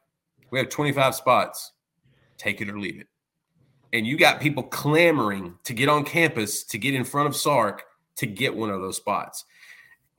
we 0.49 0.59
have 0.59 0.69
25 0.69 1.13
spots, 1.13 1.73
take 2.37 2.61
it 2.61 2.69
or 2.69 2.79
leave 2.79 2.99
it. 2.99 3.07
And 3.93 4.05
you 4.05 4.17
got 4.17 4.41
people 4.41 4.63
clamoring 4.63 5.55
to 5.63 5.73
get 5.73 5.87
on 5.87 6.03
campus, 6.03 6.63
to 6.65 6.77
get 6.77 6.93
in 6.93 7.05
front 7.05 7.27
of 7.27 7.35
Sark, 7.35 7.83
to 8.17 8.25
get 8.25 8.55
one 8.55 8.69
of 8.69 8.81
those 8.81 8.97
spots. 8.97 9.45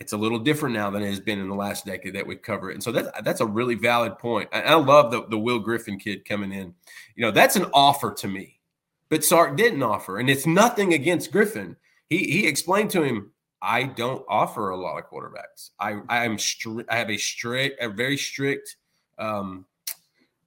It's 0.00 0.12
a 0.12 0.16
little 0.16 0.38
different 0.38 0.74
now 0.74 0.90
than 0.90 1.02
it 1.02 1.08
has 1.08 1.20
been 1.20 1.38
in 1.38 1.48
the 1.48 1.54
last 1.54 1.84
decade 1.84 2.14
that 2.14 2.26
we've 2.26 2.42
covered. 2.42 2.70
And 2.70 2.82
so 2.82 2.92
that's 2.92 3.08
that's 3.22 3.40
a 3.40 3.46
really 3.46 3.74
valid 3.74 4.18
point. 4.18 4.48
I, 4.52 4.62
I 4.62 4.74
love 4.74 5.10
the, 5.10 5.26
the 5.26 5.38
Will 5.38 5.58
Griffin 5.58 5.98
kid 5.98 6.24
coming 6.24 6.52
in. 6.52 6.74
You 7.14 7.22
know, 7.26 7.30
that's 7.30 7.56
an 7.56 7.66
offer 7.74 8.12
to 8.14 8.28
me. 8.28 8.60
But 9.08 9.24
Sark 9.24 9.56
didn't 9.56 9.82
offer. 9.82 10.18
And 10.18 10.30
it's 10.30 10.46
nothing 10.46 10.94
against 10.94 11.30
Griffin 11.30 11.76
he 12.08 12.30
he 12.30 12.46
explained 12.46 12.90
to 12.90 13.02
him, 13.02 13.30
I 13.62 13.84
don't 13.84 14.24
offer 14.28 14.70
a 14.70 14.76
lot 14.76 14.98
of 14.98 15.10
quarterbacks. 15.10 15.70
I 15.78 16.00
I 16.08 16.24
am 16.24 16.38
strict. 16.38 16.90
I 16.90 16.96
have 16.96 17.10
a 17.10 17.16
strict, 17.16 17.82
a 17.82 17.88
very 17.88 18.16
strict 18.16 18.76
um, 19.18 19.64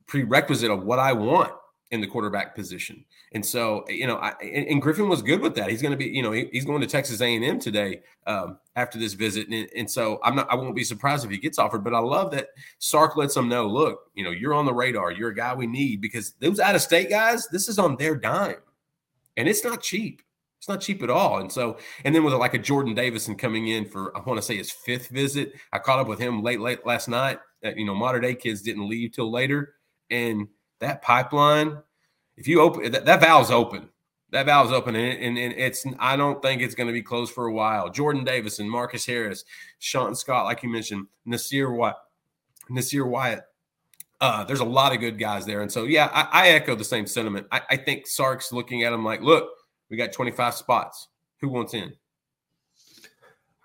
prerequisite 0.06 0.72
of 0.72 0.84
what 0.84 1.00
I 1.00 1.14
want 1.14 1.54
in 1.92 2.02
the 2.02 2.08
quarterback 2.08 2.56
position. 2.56 3.06
And 3.34 3.46
so, 3.46 3.84
you 3.90 4.08
know, 4.08 4.18
I, 4.18 4.30
and, 4.42 4.82
Griffin 4.82 5.10
was 5.10 5.22
good 5.22 5.42
with 5.42 5.54
that. 5.56 5.70
He's 5.70 5.82
going 5.82 5.92
to 5.92 5.98
be, 5.98 6.06
you 6.06 6.22
know, 6.22 6.32
he, 6.32 6.48
he's 6.52 6.64
going 6.64 6.80
to 6.80 6.88
Texas 6.88 7.20
A&M 7.20 7.60
today 7.60 8.02
um, 8.26 8.58
after 8.76 8.98
this 8.98 9.14
visit. 9.14 9.50
And, 9.50 9.68
and, 9.76 9.92
so 9.92 10.20
I'm 10.24 10.36
not, 10.36 10.50
I 10.50 10.56
won't 10.56 10.76
be 10.76 10.86
surprised 10.86 11.26
if 11.26 11.32
he 11.32 11.38
gets 11.38 11.60
offered, 11.60 11.84
but 11.84 11.94
I 11.94 12.00
love 12.00 12.32
that 12.32 12.50
Sark 12.80 13.18
lets 13.18 13.34
them 13.34 13.50
know, 13.50 13.68
look, 13.68 14.00
you 14.16 14.24
know, 14.24 14.32
you're 14.32 14.54
on 14.54 14.66
the 14.66 14.74
radar. 14.74 15.12
You're 15.12 15.30
a 15.30 15.36
guy 15.36 15.54
we 15.54 15.68
need 15.68 16.00
because 16.00 16.36
those 16.40 16.60
out 16.60 16.76
of 16.76 16.82
state 16.82 17.10
guys, 17.10 17.48
this 17.50 17.68
is 17.68 17.78
on 17.78 17.98
their 17.98 18.16
dime 18.16 18.56
and 19.36 19.48
it's 19.48 19.64
not 19.64 19.82
cheap. 19.82 20.22
It's 20.60 20.68
not 20.68 20.82
cheap 20.82 21.04
at 21.04 21.10
all. 21.10 21.40
And 21.40 21.52
so, 21.52 21.78
and 22.04 22.16
then 22.16 22.24
with 22.24 22.34
like 22.34 22.56
a 22.56 22.60
Jordan 22.60 22.96
Davison 22.96 23.36
coming 23.36 23.68
in 23.68 23.86
for, 23.86 24.16
I 24.18 24.22
want 24.22 24.38
to 24.38 24.46
say 24.46 24.58
his 24.58 24.72
fifth 24.72 25.10
visit. 25.10 25.54
I 25.72 25.80
caught 25.80 26.00
up 26.00 26.08
with 26.08 26.20
him 26.20 26.42
late, 26.42 26.60
late 26.60 26.86
last 26.86 27.08
night. 27.08 27.40
That, 27.62 27.78
you 27.78 27.86
know, 27.86 27.94
Mater 27.94 28.20
Dei 28.20 28.36
kids 28.36 28.62
didn't 28.62 28.90
leave 28.90 29.12
till 29.12 29.32
later. 29.32 29.76
And 30.10 30.48
that 30.80 31.02
pipeline, 31.02 31.78
if 32.38 32.48
you 32.48 32.62
open 32.62 32.92
that, 32.92 33.06
that 33.06 33.20
valve's 33.20 33.52
open, 33.52 33.90
that 34.32 34.46
valve's 34.46 34.72
open. 34.72 34.96
And, 34.96 35.20
and, 35.20 35.38
and 35.38 35.54
it's, 35.54 35.86
I 36.00 36.16
don't 36.16 36.42
think 36.42 36.62
it's 36.62 36.76
going 36.76 36.88
to 36.88 36.94
be 36.94 37.02
closed 37.02 37.34
for 37.34 37.48
a 37.48 37.54
while. 37.54 37.90
Jordan 37.90 38.24
Davison, 38.24 38.70
Marcus 38.70 39.06
Harris, 39.06 39.44
Sean 39.80 40.16
Scott, 40.16 40.46
like 40.46 40.64
you 40.64 40.70
mentioned, 40.70 41.08
Nasir 41.26 41.72
Wyatt, 41.72 41.96
Nasir 42.70 43.06
Wyatt. 43.06 43.44
Uh, 44.20 44.44
there's 44.44 44.62
a 44.62 44.66
lot 44.66 44.94
of 44.94 45.00
good 45.00 45.20
guys 45.20 45.46
there. 45.46 45.62
And 45.62 45.72
so, 45.72 45.84
yeah, 45.84 46.10
I, 46.12 46.46
I 46.46 46.50
echo 46.50 46.76
the 46.76 46.84
same 46.84 47.06
sentiment. 47.06 47.48
I, 47.52 47.62
I 47.70 47.78
think 47.78 48.08
Sark's 48.08 48.52
looking 48.52 48.84
at 48.84 48.94
him 48.94 49.06
like, 49.06 49.22
look, 49.22 49.50
we 49.90 49.98
got 49.98 50.12
25 50.12 50.56
spots. 50.56 51.08
Who 51.40 51.50
wants 51.50 51.74
in? 51.74 51.94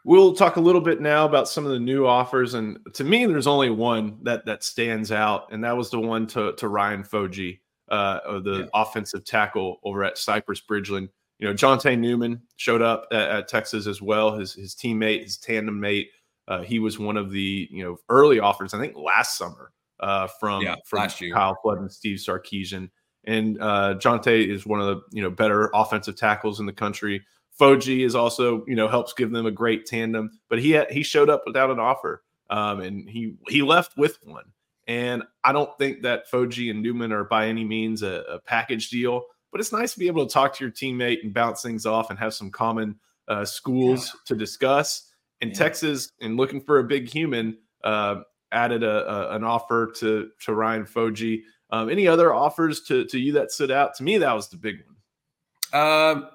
We'll 0.04 0.34
talk 0.34 0.56
a 0.56 0.60
little 0.60 0.80
bit 0.80 1.00
now 1.00 1.24
about 1.24 1.48
some 1.48 1.64
of 1.64 1.70
the 1.70 1.78
new 1.78 2.06
offers, 2.06 2.54
and 2.54 2.76
to 2.94 3.04
me, 3.04 3.24
there's 3.24 3.46
only 3.46 3.70
one 3.70 4.18
that 4.24 4.44
that 4.46 4.64
stands 4.64 5.12
out, 5.12 5.52
and 5.52 5.62
that 5.62 5.76
was 5.76 5.90
the 5.90 6.00
one 6.00 6.26
to 6.28 6.54
to 6.54 6.66
Ryan 6.66 7.04
Foji, 7.04 7.60
uh, 7.92 8.40
the 8.40 8.60
yeah. 8.60 8.66
offensive 8.74 9.24
tackle 9.24 9.78
over 9.84 10.02
at 10.02 10.18
Cypress 10.18 10.60
Bridgeland. 10.60 11.08
You 11.38 11.48
know, 11.48 11.54
Jonte 11.54 11.98
Newman 11.98 12.40
showed 12.56 12.82
up 12.82 13.06
at, 13.12 13.30
at, 13.30 13.48
Texas 13.48 13.86
as 13.86 14.00
well. 14.00 14.36
His 14.36 14.54
his 14.54 14.74
teammate, 14.74 15.22
his 15.24 15.36
tandem 15.36 15.78
mate, 15.78 16.10
uh, 16.48 16.62
he 16.62 16.78
was 16.78 16.98
one 16.98 17.16
of 17.16 17.30
the 17.30 17.68
you 17.70 17.84
know 17.84 17.96
early 18.08 18.38
offers. 18.38 18.74
I 18.74 18.78
think 18.78 18.96
last 18.96 19.36
summer 19.36 19.72
uh, 20.00 20.26
from 20.40 20.62
yeah, 20.62 20.76
from 20.84 21.08
Kyle 21.32 21.58
Flood 21.62 21.78
and 21.78 21.90
Steve 21.90 22.18
Sarkisian. 22.18 22.90
And 23.24 23.60
uh, 23.60 23.94
Jonte 23.98 24.48
is 24.48 24.66
one 24.66 24.80
of 24.80 24.86
the 24.86 25.02
you 25.12 25.22
know 25.22 25.30
better 25.30 25.70
offensive 25.74 26.16
tackles 26.16 26.60
in 26.60 26.66
the 26.66 26.72
country. 26.72 27.22
Foji 27.60 28.04
is 28.04 28.14
also 28.14 28.64
you 28.66 28.74
know 28.74 28.88
helps 28.88 29.12
give 29.12 29.30
them 29.30 29.46
a 29.46 29.50
great 29.50 29.86
tandem, 29.86 30.30
but 30.48 30.58
he 30.58 30.72
had, 30.72 30.90
he 30.90 31.02
showed 31.02 31.30
up 31.30 31.42
without 31.46 31.70
an 31.70 31.78
offer, 31.78 32.22
um, 32.50 32.80
and 32.80 33.08
he 33.08 33.34
he 33.48 33.62
left 33.62 33.96
with 33.96 34.18
one. 34.24 34.44
And 34.86 35.22
I 35.44 35.52
don't 35.52 35.76
think 35.78 36.02
that 36.02 36.30
Foji 36.30 36.70
and 36.70 36.82
Newman 36.82 37.12
are 37.12 37.24
by 37.24 37.46
any 37.46 37.64
means 37.64 38.02
a, 38.02 38.24
a, 38.28 38.40
package 38.40 38.90
deal, 38.90 39.22
but 39.52 39.60
it's 39.60 39.72
nice 39.72 39.92
to 39.92 39.98
be 39.98 40.08
able 40.08 40.26
to 40.26 40.32
talk 40.32 40.56
to 40.56 40.64
your 40.64 40.72
teammate 40.72 41.22
and 41.22 41.32
bounce 41.32 41.62
things 41.62 41.86
off 41.86 42.10
and 42.10 42.18
have 42.18 42.34
some 42.34 42.50
common 42.50 42.96
uh, 43.28 43.44
schools 43.44 44.10
yeah. 44.12 44.20
to 44.26 44.34
discuss. 44.34 45.08
In 45.40 45.48
yeah. 45.48 45.54
Texas, 45.54 46.10
and 46.20 46.36
looking 46.36 46.60
for 46.60 46.78
a 46.78 46.84
big 46.84 47.08
human, 47.08 47.58
uh, 47.82 48.22
added 48.52 48.82
a, 48.82 49.10
a, 49.10 49.36
an 49.36 49.44
offer 49.44 49.90
to 49.96 50.30
to 50.44 50.54
Ryan 50.54 50.84
Foji. 50.84 51.42
Um, 51.70 51.88
any 51.88 52.06
other 52.06 52.32
offers 52.32 52.82
to 52.82 53.04
to 53.06 53.18
you 53.18 53.32
that 53.32 53.50
stood 53.50 53.70
out? 53.70 53.94
To 53.96 54.04
me, 54.04 54.18
that 54.18 54.32
was 54.32 54.48
the 54.50 54.56
big 54.56 54.76
one. 54.86 55.82
Um, 55.82 56.28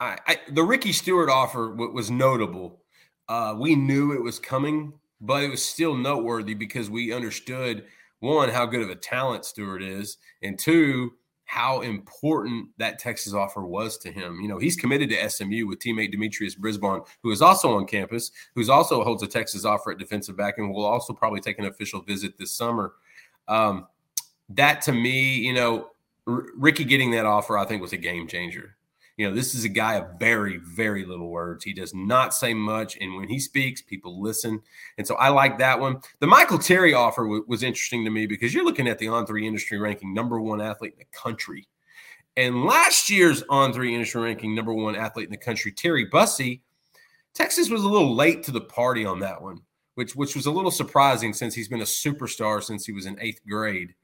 I, 0.00 0.18
I 0.26 0.38
the 0.50 0.64
Ricky 0.64 0.92
Stewart 0.92 1.28
offer 1.28 1.68
w- 1.68 1.92
was 1.92 2.10
notable. 2.10 2.82
Uh, 3.28 3.54
we 3.58 3.76
knew 3.76 4.12
it 4.12 4.22
was 4.22 4.38
coming, 4.38 4.92
but 5.24 5.42
it 5.42 5.50
was 5.50 5.64
still 5.64 5.94
noteworthy 5.94 6.54
because 6.54 6.90
we 6.90 7.12
understood 7.12 7.84
one 8.20 8.48
how 8.48 8.66
good 8.66 8.82
of 8.82 8.90
a 8.90 8.94
talent 8.94 9.44
Stewart 9.44 9.82
is, 9.82 10.18
and 10.42 10.58
two 10.58 11.12
how 11.46 11.82
important 11.82 12.68
that 12.78 12.98
Texas 12.98 13.34
offer 13.34 13.64
was 13.64 13.98
to 13.98 14.10
him. 14.10 14.40
You 14.40 14.48
know, 14.48 14.58
he's 14.58 14.76
committed 14.76 15.10
to 15.10 15.30
SMU 15.30 15.66
with 15.66 15.78
teammate 15.78 16.10
Demetrius 16.10 16.54
Brisbane, 16.54 17.02
who 17.22 17.30
is 17.30 17.42
also 17.42 17.76
on 17.76 17.86
campus, 17.86 18.30
who's 18.54 18.70
also 18.70 19.04
holds 19.04 19.22
a 19.22 19.26
Texas 19.26 19.64
offer 19.64 19.92
at 19.92 19.98
defensive 19.98 20.36
back, 20.36 20.58
and 20.58 20.72
will 20.72 20.84
also 20.84 21.12
probably 21.12 21.40
take 21.40 21.58
an 21.58 21.66
official 21.66 22.00
visit 22.00 22.38
this 22.38 22.54
summer. 22.54 22.94
Um, 23.46 23.86
that 24.50 24.82
to 24.82 24.92
me, 24.92 25.34
you 25.36 25.52
know, 25.52 25.90
R- 26.26 26.46
Ricky 26.56 26.84
getting 26.84 27.10
that 27.12 27.26
offer, 27.26 27.58
I 27.58 27.66
think 27.66 27.82
was 27.82 27.92
a 27.92 27.98
game 27.98 28.26
changer. 28.26 28.73
You 29.16 29.28
know, 29.28 29.34
this 29.34 29.54
is 29.54 29.64
a 29.64 29.68
guy 29.68 29.94
of 29.94 30.18
very, 30.18 30.56
very 30.56 31.04
little 31.04 31.28
words. 31.28 31.62
He 31.62 31.72
does 31.72 31.94
not 31.94 32.34
say 32.34 32.52
much. 32.52 32.96
And 33.00 33.14
when 33.14 33.28
he 33.28 33.38
speaks, 33.38 33.80
people 33.80 34.20
listen. 34.20 34.60
And 34.98 35.06
so 35.06 35.14
I 35.14 35.28
like 35.28 35.58
that 35.58 35.78
one. 35.78 36.00
The 36.18 36.26
Michael 36.26 36.58
Terry 36.58 36.94
offer 36.94 37.22
w- 37.22 37.44
was 37.46 37.62
interesting 37.62 38.04
to 38.04 38.10
me 38.10 38.26
because 38.26 38.52
you're 38.52 38.64
looking 38.64 38.88
at 38.88 38.98
the 38.98 39.08
on 39.08 39.24
three 39.24 39.46
industry 39.46 39.78
ranking 39.78 40.12
number 40.12 40.40
one 40.40 40.60
athlete 40.60 40.94
in 40.94 40.98
the 40.98 41.18
country. 41.18 41.68
And 42.36 42.64
last 42.64 43.08
year's 43.08 43.44
on 43.48 43.72
three 43.72 43.94
industry 43.94 44.20
ranking 44.20 44.54
number 44.54 44.74
one 44.74 44.96
athlete 44.96 45.26
in 45.26 45.30
the 45.30 45.36
country, 45.36 45.70
Terry 45.70 46.06
Bussey, 46.06 46.62
Texas 47.34 47.68
was 47.68 47.84
a 47.84 47.88
little 47.88 48.14
late 48.14 48.42
to 48.44 48.50
the 48.52 48.60
party 48.60 49.04
on 49.04 49.20
that 49.20 49.40
one, 49.40 49.60
which 49.94 50.16
which 50.16 50.34
was 50.34 50.46
a 50.46 50.50
little 50.50 50.70
surprising 50.70 51.32
since 51.32 51.54
he's 51.54 51.68
been 51.68 51.80
a 51.80 51.84
superstar 51.84 52.62
since 52.62 52.86
he 52.86 52.92
was 52.92 53.06
in 53.06 53.18
eighth 53.20 53.40
grade. 53.48 53.94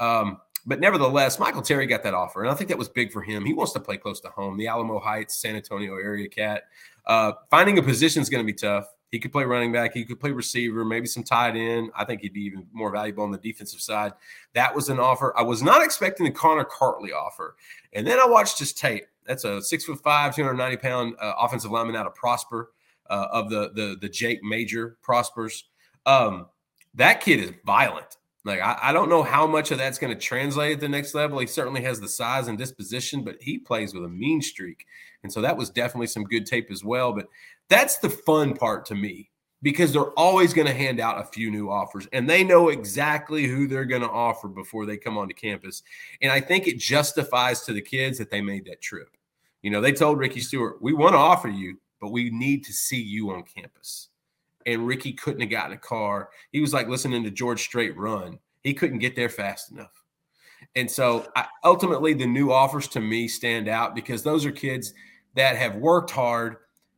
Um, 0.00 0.38
but 0.66 0.80
nevertheless, 0.80 1.38
Michael 1.38 1.62
Terry 1.62 1.86
got 1.86 2.02
that 2.02 2.14
offer, 2.14 2.42
and 2.42 2.50
I 2.50 2.54
think 2.54 2.68
that 2.68 2.78
was 2.78 2.88
big 2.88 3.12
for 3.12 3.22
him. 3.22 3.44
He 3.44 3.52
wants 3.52 3.72
to 3.72 3.80
play 3.80 3.96
close 3.96 4.20
to 4.20 4.28
home, 4.30 4.56
the 4.56 4.68
Alamo 4.68 4.98
Heights, 4.98 5.36
San 5.36 5.56
Antonio 5.56 5.96
area 5.96 6.28
cat. 6.28 6.64
Uh, 7.06 7.32
finding 7.50 7.78
a 7.78 7.82
position 7.82 8.22
is 8.22 8.30
going 8.30 8.44
to 8.44 8.50
be 8.50 8.56
tough. 8.56 8.86
He 9.10 9.20
could 9.20 9.30
play 9.30 9.44
running 9.44 9.70
back. 9.70 9.94
He 9.94 10.04
could 10.04 10.18
play 10.18 10.32
receiver, 10.32 10.84
maybe 10.84 11.06
some 11.06 11.22
tight 11.22 11.54
end. 11.54 11.90
I 11.94 12.04
think 12.04 12.22
he'd 12.22 12.32
be 12.32 12.40
even 12.42 12.66
more 12.72 12.90
valuable 12.90 13.22
on 13.22 13.30
the 13.30 13.38
defensive 13.38 13.80
side. 13.80 14.12
That 14.54 14.74
was 14.74 14.88
an 14.88 14.98
offer. 14.98 15.32
I 15.38 15.42
was 15.42 15.62
not 15.62 15.84
expecting 15.84 16.26
the 16.26 16.32
Connor 16.32 16.64
Cartley 16.64 17.12
offer. 17.12 17.54
And 17.92 18.04
then 18.04 18.18
I 18.18 18.26
watched 18.26 18.58
his 18.58 18.72
tape. 18.72 19.04
That's 19.24 19.44
a 19.44 19.62
six 19.62 19.84
foot 19.84 20.02
five, 20.02 20.34
290 20.34 20.76
pound 20.78 21.14
uh, 21.20 21.34
offensive 21.38 21.70
lineman 21.70 21.94
out 21.94 22.06
of 22.06 22.14
Prosper 22.16 22.72
uh, 23.08 23.28
of 23.30 23.50
the, 23.50 23.70
the, 23.74 23.96
the 24.00 24.08
Jake 24.08 24.42
Major 24.42 24.96
Prospers. 25.00 25.64
Um, 26.06 26.46
that 26.94 27.20
kid 27.20 27.38
is 27.38 27.52
violent. 27.64 28.16
Like 28.44 28.60
I, 28.60 28.78
I, 28.82 28.92
don't 28.92 29.08
know 29.08 29.22
how 29.22 29.46
much 29.46 29.70
of 29.70 29.78
that's 29.78 29.98
going 29.98 30.12
to 30.12 30.20
translate 30.20 30.74
at 30.74 30.80
the 30.80 30.88
next 30.88 31.14
level. 31.14 31.38
He 31.38 31.46
certainly 31.46 31.82
has 31.82 31.98
the 31.98 32.08
size 32.08 32.46
and 32.46 32.58
disposition, 32.58 33.24
but 33.24 33.36
he 33.40 33.58
plays 33.58 33.94
with 33.94 34.04
a 34.04 34.08
mean 34.08 34.42
streak. 34.42 34.86
And 35.22 35.32
so 35.32 35.40
that 35.40 35.56
was 35.56 35.70
definitely 35.70 36.08
some 36.08 36.24
good 36.24 36.44
tape 36.44 36.70
as 36.70 36.84
well. 36.84 37.12
But 37.12 37.28
that's 37.70 37.98
the 37.98 38.10
fun 38.10 38.54
part 38.54 38.84
to 38.86 38.94
me 38.94 39.30
because 39.62 39.94
they're 39.94 40.18
always 40.18 40.52
going 40.52 40.66
to 40.66 40.74
hand 40.74 41.00
out 41.00 41.18
a 41.18 41.24
few 41.24 41.50
new 41.50 41.70
offers 41.70 42.06
and 42.12 42.28
they 42.28 42.44
know 42.44 42.68
exactly 42.68 43.46
who 43.46 43.66
they're 43.66 43.86
going 43.86 44.02
to 44.02 44.10
offer 44.10 44.46
before 44.46 44.84
they 44.84 44.98
come 44.98 45.16
onto 45.16 45.34
campus. 45.34 45.82
And 46.20 46.30
I 46.30 46.40
think 46.40 46.66
it 46.66 46.78
justifies 46.78 47.62
to 47.62 47.72
the 47.72 47.80
kids 47.80 48.18
that 48.18 48.30
they 48.30 48.42
made 48.42 48.66
that 48.66 48.82
trip. 48.82 49.16
You 49.62 49.70
know, 49.70 49.80
they 49.80 49.92
told 49.92 50.18
Ricky 50.18 50.40
Stewart, 50.40 50.82
we 50.82 50.92
want 50.92 51.14
to 51.14 51.18
offer 51.18 51.48
you, 51.48 51.78
but 51.98 52.12
we 52.12 52.28
need 52.28 52.62
to 52.66 52.74
see 52.74 53.00
you 53.00 53.30
on 53.30 53.42
campus. 53.42 54.10
And 54.66 54.86
Ricky 54.86 55.12
couldn't 55.12 55.42
have 55.42 55.50
gotten 55.50 55.72
a 55.72 55.78
car. 55.78 56.30
He 56.52 56.60
was 56.60 56.72
like 56.72 56.88
listening 56.88 57.22
to 57.24 57.30
George 57.30 57.62
Strait 57.62 57.96
run. 57.96 58.38
He 58.62 58.72
couldn't 58.72 58.98
get 58.98 59.14
there 59.14 59.28
fast 59.28 59.72
enough. 59.72 59.92
And 60.74 60.90
so 60.90 61.26
I, 61.36 61.46
ultimately, 61.64 62.14
the 62.14 62.26
new 62.26 62.50
offers 62.50 62.88
to 62.88 63.00
me 63.00 63.28
stand 63.28 63.68
out 63.68 63.94
because 63.94 64.22
those 64.22 64.46
are 64.46 64.52
kids 64.52 64.94
that 65.34 65.56
have 65.56 65.76
worked 65.76 66.10
hard 66.10 66.56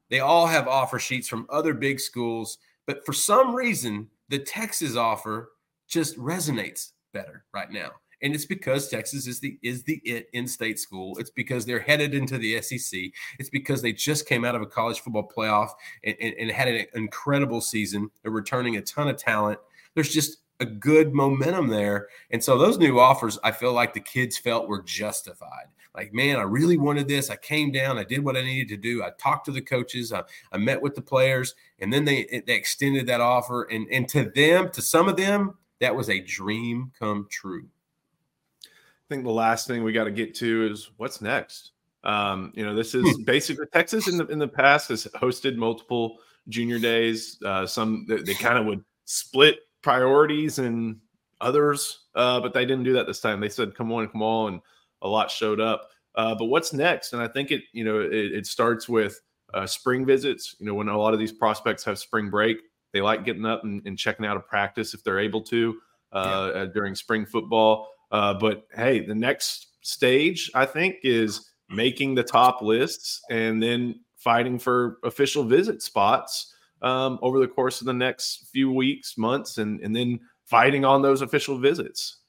they 0.09 0.21
all 0.21 0.47
have 0.47 0.69
offer 0.69 0.99
sheets 0.99 1.29
from 1.29 1.47
other 1.51 1.75
big 1.75 2.01
schools, 2.01 2.59
but 2.87 3.05
for 3.05 3.13
some 3.13 3.55
reason, 3.55 4.09
the 4.29 4.39
Texas 4.39 4.97
offer 4.97 5.53
just 5.89 6.17
resonates 6.17 6.93
better 7.13 7.45
right 7.53 7.71
now. 7.71 7.91
And 8.23 8.35
it's 8.35 8.47
because 8.47 8.89
Texas 8.89 9.27
is 9.27 9.41
the 9.41 9.59
is 9.63 9.83
the 9.83 10.01
it 10.05 10.29
in-state 10.33 10.79
school. 10.79 11.19
It's 11.19 11.31
because 11.31 11.67
they're 11.67 11.81
headed 11.81 12.15
into 12.15 12.39
the 12.39 12.61
SEC. 12.63 13.01
It's 13.39 13.51
because 13.51 13.83
they 13.83 13.93
just 13.93 14.27
came 14.27 14.45
out 14.45 14.55
of 14.55 14.63
a 14.63 14.67
college 14.67 15.01
football 15.01 15.31
playoff 15.35 15.71
and, 16.05 16.17
and, 16.21 16.35
and 16.39 16.51
had 16.51 16.69
an 16.69 16.87
incredible 16.95 17.61
season. 17.61 18.11
They're 18.23 18.33
returning 18.33 18.77
a 18.77 18.83
ton 18.83 19.09
of 19.09 19.17
talent. 19.17 19.59
There's 19.95 20.13
just 20.13 20.39
a 20.61 20.67
good 20.67 21.13
momentum 21.13 21.69
there. 21.69 22.09
And 22.31 22.43
so 22.43 22.57
those 22.57 22.79
new 22.79 22.99
offers, 22.99 23.39
I 23.45 23.53
feel 23.53 23.75
like 23.75 23.93
the 23.93 24.01
kids 24.01 24.39
felt 24.39 24.69
were 24.69 24.83
justified 24.83 25.67
like, 25.97 26.13
man, 26.13 26.37
I 26.37 26.43
really 26.43 26.77
wanted 26.77 27.09
this. 27.09 27.31
I 27.31 27.37
came 27.37 27.73
down, 27.73 27.99
I 27.99 28.05
did 28.05 28.23
what 28.23 28.37
I 28.37 28.43
needed 28.43 28.69
to 28.69 28.77
do. 28.77 29.03
I 29.03 29.11
talked 29.19 29.47
to 29.47 29.51
the 29.51 29.63
coaches, 29.63 30.13
I, 30.13 30.23
I 30.53 30.59
met 30.59 30.81
with 30.81 30.95
the 30.95 31.03
players, 31.03 31.55
and 31.79 31.93
then 31.93 32.05
they, 32.05 32.43
they 32.47 32.55
extended 32.55 33.07
that 33.07 33.23
offer. 33.23 33.63
And, 33.65 33.89
and 33.91 34.07
to 34.11 34.31
them, 34.31 34.71
to 34.73 34.83
some 34.83 35.09
of 35.09 35.17
them, 35.17 35.55
that 35.81 35.97
was 35.97 36.11
a 36.11 36.21
dream 36.21 36.93
come 36.99 37.27
true. 37.31 37.67
I 39.09 39.15
think 39.15 39.25
the 39.25 39.31
last 39.31 39.69
thing 39.69 39.85
we 39.85 39.93
got 39.93 40.05
to 40.05 40.11
get 40.11 40.35
to 40.37 40.69
is 40.71 40.91
what's 40.97 41.21
next. 41.21 41.73
Um, 42.03 42.53
you 42.55 42.65
know, 42.65 42.75
this 42.75 42.95
is 42.95 43.17
hmm. 43.17 43.23
basically 43.23 43.67
Texas 43.73 44.09
in 44.09 44.17
the 44.17 44.27
in 44.27 44.39
the 44.39 44.49
past 44.49 44.89
has 44.89 45.07
hosted 45.15 45.57
multiple 45.57 46.19
junior 46.49 46.79
days. 46.79 47.39
Uh, 47.45 47.67
some 47.67 48.05
they, 48.09 48.23
they 48.23 48.35
kind 48.35 48.59
of 48.59 48.67
would 48.67 48.85
split 49.05 49.59
priorities 49.83 50.59
and 50.59 50.99
others, 51.41 52.07
uh, 52.15 52.41
but 52.41 52.53
they 52.53 52.65
didn't 52.65 52.85
do 52.85 52.93
that 52.95 53.07
this 53.07 53.21
time. 53.21 53.41
They 53.41 53.49
said, 53.49 53.75
"Come 53.75 53.93
on, 53.93 54.09
come 54.09 54.23
on," 54.23 54.55
and 54.55 54.63
a 55.03 55.09
lot 55.09 55.31
showed 55.31 55.61
up. 55.61 55.91
Uh, 56.17 56.35
but 56.35 56.47
what's 56.47 56.73
next? 56.73 57.13
And 57.13 57.23
I 57.23 57.29
think 57.29 57.51
it, 57.51 57.63
you 57.73 57.85
know, 57.85 58.01
it, 58.01 58.13
it 58.13 58.47
starts 58.47 58.89
with 58.89 59.21
uh, 59.55 59.67
spring 59.67 60.07
visits. 60.07 60.57
You 60.59 60.67
know, 60.67 60.75
when 60.75 60.89
a 60.89 60.99
lot 60.99 61.13
of 61.13 61.21
these 61.21 61.33
prospects 61.33 61.85
have 61.85 61.99
spring 61.99 62.31
break, 62.31 62.57
they 62.93 63.01
like 63.01 63.25
getting 63.25 63.45
up 63.45 63.65
and, 63.65 63.83
and 63.87 63.99
checking 63.99 64.27
out 64.27 64.37
a 64.37 64.41
practice 64.41 64.95
if 64.95 65.05
they're 65.05 65.21
able 65.21 65.43
to 65.43 65.77
yeah. 66.15 66.21
Uh, 66.21 66.67
during 66.67 66.95
spring 66.95 67.27
football. 67.27 67.89
Uh, 68.17 68.33
but 68.33 68.67
hey, 68.75 69.01
the 69.01 69.15
next 69.15 69.73
stage 69.83 70.51
I 70.55 70.65
think 70.65 70.97
is 71.03 71.51
making 71.69 72.15
the 72.15 72.23
top 72.23 72.63
lists 72.63 73.21
and 73.29 73.63
then 73.63 74.01
fighting 74.17 74.59
for 74.59 74.97
official 75.05 75.45
visit 75.45 75.83
spots 75.83 76.55
um, 76.81 77.19
over 77.21 77.39
the 77.39 77.47
course 77.47 77.83
of 77.83 77.87
the 77.87 77.93
next 77.93 78.49
few 78.51 78.73
weeks, 78.73 79.19
months, 79.19 79.59
and 79.59 79.81
and 79.81 79.95
then 79.95 80.19
fighting 80.47 80.83
on 80.83 81.03
those 81.03 81.21
official 81.21 81.59
visits. 81.59 82.21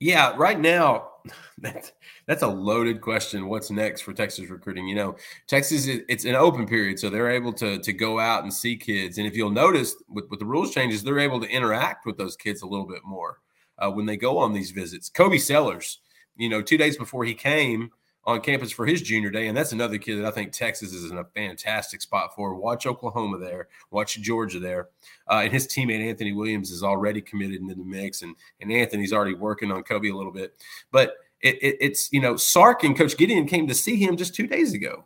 Yeah, 0.00 0.34
right 0.36 0.60
now 0.60 1.08
that's 1.58 1.92
that's 2.26 2.42
a 2.42 2.48
loaded 2.48 3.00
question. 3.00 3.48
What's 3.48 3.70
next 3.70 4.02
for 4.02 4.12
Texas 4.12 4.50
recruiting? 4.50 4.86
You 4.86 4.96
know, 4.96 5.16
Texas 5.46 5.86
it's 5.86 6.26
an 6.26 6.34
open 6.34 6.66
period, 6.66 6.98
so 6.98 7.08
they're 7.08 7.30
able 7.30 7.54
to 7.54 7.78
to 7.78 7.92
go 7.94 8.20
out 8.20 8.42
and 8.42 8.52
see 8.52 8.76
kids. 8.76 9.16
And 9.16 9.26
if 9.26 9.34
you'll 9.34 9.48
notice, 9.48 9.96
with, 10.10 10.26
with 10.28 10.40
the 10.40 10.46
rules 10.46 10.74
changes, 10.74 11.02
they're 11.02 11.18
able 11.18 11.40
to 11.40 11.48
interact 11.48 12.04
with 12.04 12.18
those 12.18 12.36
kids 12.36 12.60
a 12.60 12.66
little 12.66 12.86
bit 12.86 13.00
more 13.02 13.38
uh, 13.82 13.90
when 13.90 14.06
they 14.06 14.16
go 14.16 14.38
on 14.38 14.52
these 14.52 14.70
visits. 14.70 15.08
Kobe 15.08 15.38
Sellers, 15.38 15.98
you 16.36 16.48
know, 16.48 16.62
two 16.62 16.78
days 16.78 16.96
before 16.96 17.24
he 17.24 17.34
came, 17.34 17.90
on 18.24 18.40
campus 18.40 18.70
for 18.70 18.86
his 18.86 19.02
junior 19.02 19.30
day. 19.30 19.48
And 19.48 19.56
that's 19.56 19.72
another 19.72 19.98
kid 19.98 20.16
that 20.18 20.26
I 20.26 20.30
think 20.30 20.52
Texas 20.52 20.92
is 20.92 21.10
in 21.10 21.18
a 21.18 21.24
fantastic 21.24 22.00
spot 22.00 22.34
for. 22.34 22.54
Watch 22.54 22.86
Oklahoma 22.86 23.38
there, 23.38 23.68
watch 23.90 24.20
Georgia 24.20 24.60
there. 24.60 24.88
Uh, 25.28 25.40
and 25.44 25.52
his 25.52 25.66
teammate 25.66 26.06
Anthony 26.08 26.32
Williams 26.32 26.70
is 26.70 26.82
already 26.82 27.20
committed 27.20 27.60
into 27.60 27.74
the 27.74 27.84
mix, 27.84 28.22
and, 28.22 28.36
and 28.60 28.70
Anthony's 28.70 29.12
already 29.12 29.34
working 29.34 29.72
on 29.72 29.82
Kobe 29.82 30.10
a 30.10 30.16
little 30.16 30.32
bit. 30.32 30.54
But 30.90 31.14
it, 31.40 31.56
it, 31.62 31.76
it's, 31.80 32.12
you 32.12 32.20
know, 32.20 32.36
Sark 32.36 32.84
and 32.84 32.96
Coach 32.96 33.16
Gideon 33.16 33.46
came 33.46 33.66
to 33.66 33.74
see 33.74 33.96
him 33.96 34.16
just 34.16 34.34
two 34.34 34.46
days 34.46 34.72
ago. 34.72 35.04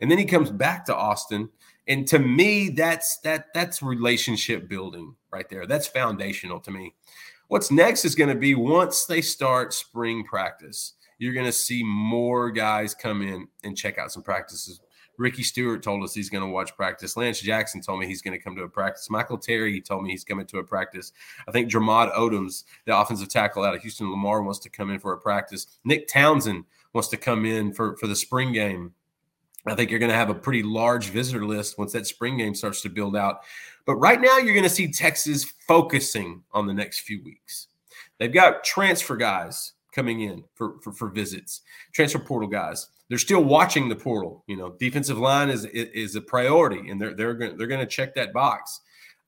And 0.00 0.10
then 0.10 0.18
he 0.18 0.24
comes 0.24 0.50
back 0.50 0.84
to 0.86 0.94
Austin. 0.94 1.48
And 1.88 2.06
to 2.08 2.18
me, 2.18 2.68
that's 2.68 3.18
that 3.20 3.46
that's 3.54 3.82
relationship 3.82 4.68
building 4.68 5.16
right 5.32 5.48
there. 5.48 5.66
That's 5.66 5.86
foundational 5.86 6.60
to 6.60 6.70
me. 6.70 6.94
What's 7.48 7.70
next 7.70 8.04
is 8.04 8.14
going 8.14 8.30
to 8.30 8.36
be 8.36 8.54
once 8.54 9.06
they 9.06 9.20
start 9.22 9.74
spring 9.74 10.24
practice 10.24 10.94
you're 11.18 11.34
going 11.34 11.46
to 11.46 11.52
see 11.52 11.82
more 11.82 12.50
guys 12.50 12.94
come 12.94 13.22
in 13.22 13.48
and 13.64 13.76
check 13.76 13.98
out 13.98 14.12
some 14.12 14.22
practices. 14.22 14.80
Ricky 15.18 15.42
Stewart 15.42 15.82
told 15.82 16.04
us 16.04 16.14
he's 16.14 16.30
going 16.30 16.44
to 16.44 16.50
watch 16.50 16.76
practice. 16.76 17.16
Lance 17.16 17.40
Jackson 17.40 17.80
told 17.80 17.98
me 17.98 18.06
he's 18.06 18.22
going 18.22 18.38
to 18.38 18.42
come 18.42 18.54
to 18.54 18.62
a 18.62 18.68
practice. 18.68 19.10
Michael 19.10 19.36
Terry 19.36 19.80
told 19.80 20.04
me 20.04 20.12
he's 20.12 20.22
coming 20.22 20.46
to 20.46 20.58
a 20.58 20.64
practice. 20.64 21.12
I 21.48 21.50
think 21.50 21.70
Jermod 21.70 22.14
Odoms, 22.14 22.62
the 22.86 22.96
offensive 22.96 23.28
tackle 23.28 23.64
out 23.64 23.74
of 23.74 23.82
Houston 23.82 24.12
Lamar, 24.12 24.42
wants 24.42 24.60
to 24.60 24.70
come 24.70 24.90
in 24.90 25.00
for 25.00 25.12
a 25.12 25.18
practice. 25.18 25.66
Nick 25.84 26.06
Townsend 26.06 26.64
wants 26.92 27.08
to 27.08 27.16
come 27.16 27.44
in 27.44 27.74
for, 27.74 27.96
for 27.96 28.06
the 28.06 28.14
spring 28.14 28.52
game. 28.52 28.94
I 29.70 29.74
think 29.74 29.90
you're 29.90 29.98
going 29.98 30.10
to 30.10 30.16
have 30.16 30.30
a 30.30 30.34
pretty 30.34 30.62
large 30.62 31.10
visitor 31.10 31.44
list 31.44 31.78
once 31.78 31.92
that 31.92 32.06
spring 32.06 32.36
game 32.38 32.54
starts 32.54 32.80
to 32.82 32.88
build 32.88 33.16
out. 33.16 33.40
But 33.86 33.96
right 33.96 34.20
now, 34.20 34.38
you're 34.38 34.54
going 34.54 34.64
to 34.64 34.70
see 34.70 34.92
Texas 34.92 35.44
focusing 35.66 36.42
on 36.52 36.66
the 36.66 36.74
next 36.74 37.00
few 37.00 37.22
weeks. 37.24 37.68
They've 38.18 38.32
got 38.32 38.64
transfer 38.64 39.16
guys 39.16 39.72
coming 39.92 40.20
in 40.20 40.44
for, 40.54 40.78
for, 40.80 40.92
for 40.92 41.08
visits. 41.08 41.62
Transfer 41.92 42.18
portal 42.18 42.48
guys, 42.48 42.88
they're 43.08 43.18
still 43.18 43.42
watching 43.42 43.88
the 43.88 43.96
portal. 43.96 44.44
You 44.46 44.56
know, 44.56 44.76
defensive 44.78 45.18
line 45.18 45.48
is 45.48 45.64
is 45.64 46.14
a 46.16 46.20
priority, 46.20 46.90
and 46.90 47.00
they're 47.00 47.14
they're 47.14 47.34
going 47.34 47.56
they're 47.56 47.66
going 47.66 47.80
to 47.80 47.86
check 47.86 48.14
that 48.14 48.32
box. 48.32 48.80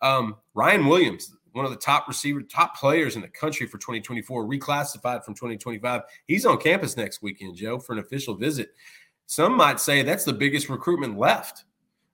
Um, 0.03 0.37
Ryan 0.55 0.87
Williams, 0.87 1.35
one 1.53 1.65
of 1.65 1.71
the 1.71 1.77
top 1.77 2.07
receiver, 2.09 2.43
top 2.43 2.77
players 2.77 3.17
in 3.17 3.23
the 3.23 3.29
country 3.29 3.67
for 3.67 3.79
2024, 3.79 4.45
reclassified 4.45 5.25
from 5.25 5.35
2025. 5.35 6.03
He's 6.27 6.47
on 6.47 6.59
campus 6.59 6.97
next 6.97 7.23
weekend, 7.23 7.57
Joe, 7.57 7.79
for 7.79 7.93
an 7.93 7.99
official 7.99 8.35
visit. 8.35 8.75
Some 9.31 9.57
might 9.57 9.79
say 9.79 10.03
that's 10.03 10.25
the 10.25 10.33
biggest 10.33 10.69
recruitment 10.69 11.17
left 11.17 11.63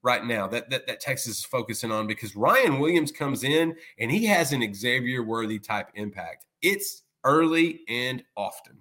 right 0.03 0.23
now 0.23 0.47
that, 0.49 0.69
that, 0.69 0.87
that 0.87 1.01
Texas 1.01 1.39
is 1.39 1.45
focusing 1.47 1.91
on 1.91 2.07
because 2.07 2.37
Ryan 2.37 2.79
Williams 2.79 3.11
comes 3.11 3.43
in 3.43 3.75
and 3.99 4.11
he 4.11 4.27
has 4.27 4.53
an 4.53 4.75
Xavier 4.75 5.23
Worthy 5.23 5.59
type 5.59 5.89
impact. 5.95 6.45
It's 6.61 7.05
early 7.25 7.81
and 7.89 8.23
often. 8.37 8.77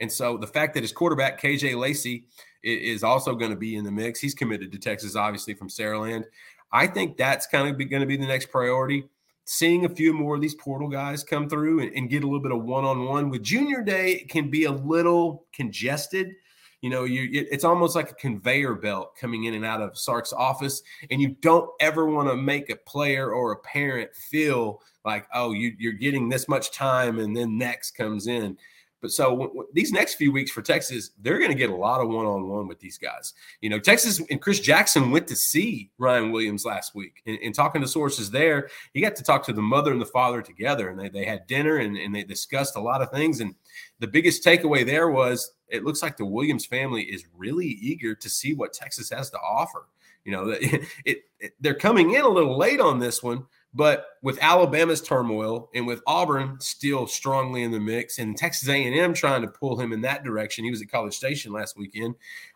And 0.00 0.12
so 0.12 0.36
the 0.36 0.46
fact 0.46 0.74
that 0.74 0.82
his 0.82 0.92
quarterback, 0.92 1.40
KJ 1.40 1.78
Lacey, 1.78 2.26
is 2.62 3.02
also 3.02 3.34
going 3.34 3.52
to 3.52 3.56
be 3.56 3.76
in 3.76 3.84
the 3.84 3.90
mix. 3.90 4.20
He's 4.20 4.34
committed 4.34 4.70
to 4.72 4.78
Texas, 4.78 5.16
obviously, 5.16 5.54
from 5.54 5.70
Saraland. 5.70 6.24
I 6.70 6.88
think 6.88 7.16
that's 7.16 7.46
kind 7.46 7.70
of 7.70 7.78
going 7.78 8.02
to 8.02 8.06
be 8.06 8.18
the 8.18 8.26
next 8.26 8.50
priority. 8.50 9.08
Seeing 9.46 9.86
a 9.86 9.88
few 9.88 10.12
more 10.12 10.34
of 10.34 10.42
these 10.42 10.56
portal 10.56 10.88
guys 10.88 11.24
come 11.24 11.48
through 11.48 11.80
and, 11.80 11.90
and 11.94 12.10
get 12.10 12.22
a 12.22 12.26
little 12.26 12.42
bit 12.42 12.52
of 12.52 12.64
one 12.64 12.84
on 12.84 13.06
one 13.06 13.30
with 13.30 13.42
junior 13.42 13.80
day 13.80 14.26
can 14.28 14.50
be 14.50 14.64
a 14.64 14.72
little 14.72 15.46
congested. 15.54 16.34
You 16.80 16.90
know, 16.90 17.04
you 17.04 17.28
it's 17.32 17.64
almost 17.64 17.96
like 17.96 18.10
a 18.10 18.14
conveyor 18.14 18.74
belt 18.74 19.16
coming 19.16 19.44
in 19.44 19.54
and 19.54 19.64
out 19.64 19.80
of 19.80 19.98
Sark's 19.98 20.32
office, 20.32 20.82
and 21.10 21.20
you 21.20 21.36
don't 21.40 21.68
ever 21.80 22.06
want 22.06 22.28
to 22.28 22.36
make 22.36 22.70
a 22.70 22.76
player 22.76 23.32
or 23.32 23.52
a 23.52 23.56
parent 23.56 24.14
feel 24.14 24.80
like, 25.04 25.26
oh, 25.34 25.52
you, 25.52 25.74
you're 25.78 25.92
getting 25.92 26.28
this 26.28 26.48
much 26.48 26.70
time, 26.70 27.18
and 27.18 27.36
then 27.36 27.58
next 27.58 27.92
comes 27.92 28.26
in. 28.28 28.56
But 29.00 29.12
so 29.12 29.30
w- 29.30 29.48
w- 29.48 29.68
these 29.72 29.92
next 29.92 30.14
few 30.14 30.32
weeks 30.32 30.50
for 30.50 30.62
Texas, 30.62 31.10
they're 31.20 31.38
going 31.38 31.50
to 31.50 31.56
get 31.56 31.70
a 31.70 31.74
lot 31.74 32.00
of 32.00 32.08
one 32.08 32.26
on 32.26 32.48
one 32.48 32.66
with 32.66 32.80
these 32.80 32.98
guys. 32.98 33.34
You 33.60 33.70
know, 33.70 33.78
Texas 33.78 34.20
and 34.30 34.40
Chris 34.40 34.60
Jackson 34.60 35.10
went 35.10 35.28
to 35.28 35.36
see 35.36 35.90
Ryan 35.98 36.32
Williams 36.32 36.64
last 36.64 36.94
week 36.94 37.22
and, 37.26 37.38
and, 37.42 37.54
talking 37.54 37.80
to 37.80 37.88
sources 37.88 38.30
there. 38.30 38.68
He 38.94 39.00
got 39.00 39.16
to 39.16 39.22
talk 39.22 39.44
to 39.46 39.52
the 39.52 39.62
mother 39.62 39.92
and 39.92 40.00
the 40.00 40.06
father 40.06 40.42
together, 40.42 40.90
and 40.90 40.98
they, 40.98 41.08
they 41.08 41.24
had 41.24 41.46
dinner 41.46 41.76
and, 41.76 41.96
and 41.96 42.14
they 42.14 42.24
discussed 42.24 42.76
a 42.76 42.80
lot 42.80 43.02
of 43.02 43.10
things. 43.10 43.40
And 43.40 43.54
the 43.98 44.06
biggest 44.06 44.44
takeaway 44.44 44.84
there 44.84 45.10
was 45.10 45.52
it 45.68 45.84
looks 45.84 46.02
like 46.02 46.16
the 46.16 46.24
Williams 46.24 46.66
family 46.66 47.02
is 47.02 47.24
really 47.36 47.66
eager 47.66 48.14
to 48.14 48.28
see 48.28 48.54
what 48.54 48.72
Texas 48.72 49.10
has 49.10 49.30
to 49.30 49.38
offer. 49.38 49.86
You 50.24 50.32
know, 50.32 50.48
it, 50.50 50.82
it, 51.04 51.18
it, 51.40 51.52
they're 51.60 51.74
coming 51.74 52.14
in 52.14 52.22
a 52.22 52.28
little 52.28 52.58
late 52.58 52.80
on 52.80 52.98
this 52.98 53.22
one, 53.22 53.46
but 53.74 54.06
with 54.22 54.38
Alabama's 54.40 55.02
turmoil 55.02 55.68
and 55.74 55.86
with 55.86 56.00
Auburn 56.06 56.56
still 56.60 57.06
strongly 57.06 57.62
in 57.62 57.70
the 57.70 57.80
mix, 57.80 58.18
and 58.18 58.36
Texas 58.36 58.68
A&M 58.68 59.12
trying 59.12 59.42
to 59.42 59.48
pull 59.48 59.78
him 59.78 59.92
in 59.92 60.00
that 60.02 60.24
direction, 60.24 60.64
he 60.64 60.70
was 60.70 60.80
at 60.80 60.90
College 60.90 61.14
Station 61.14 61.52
last 61.52 61.76
weekend. 61.76 62.14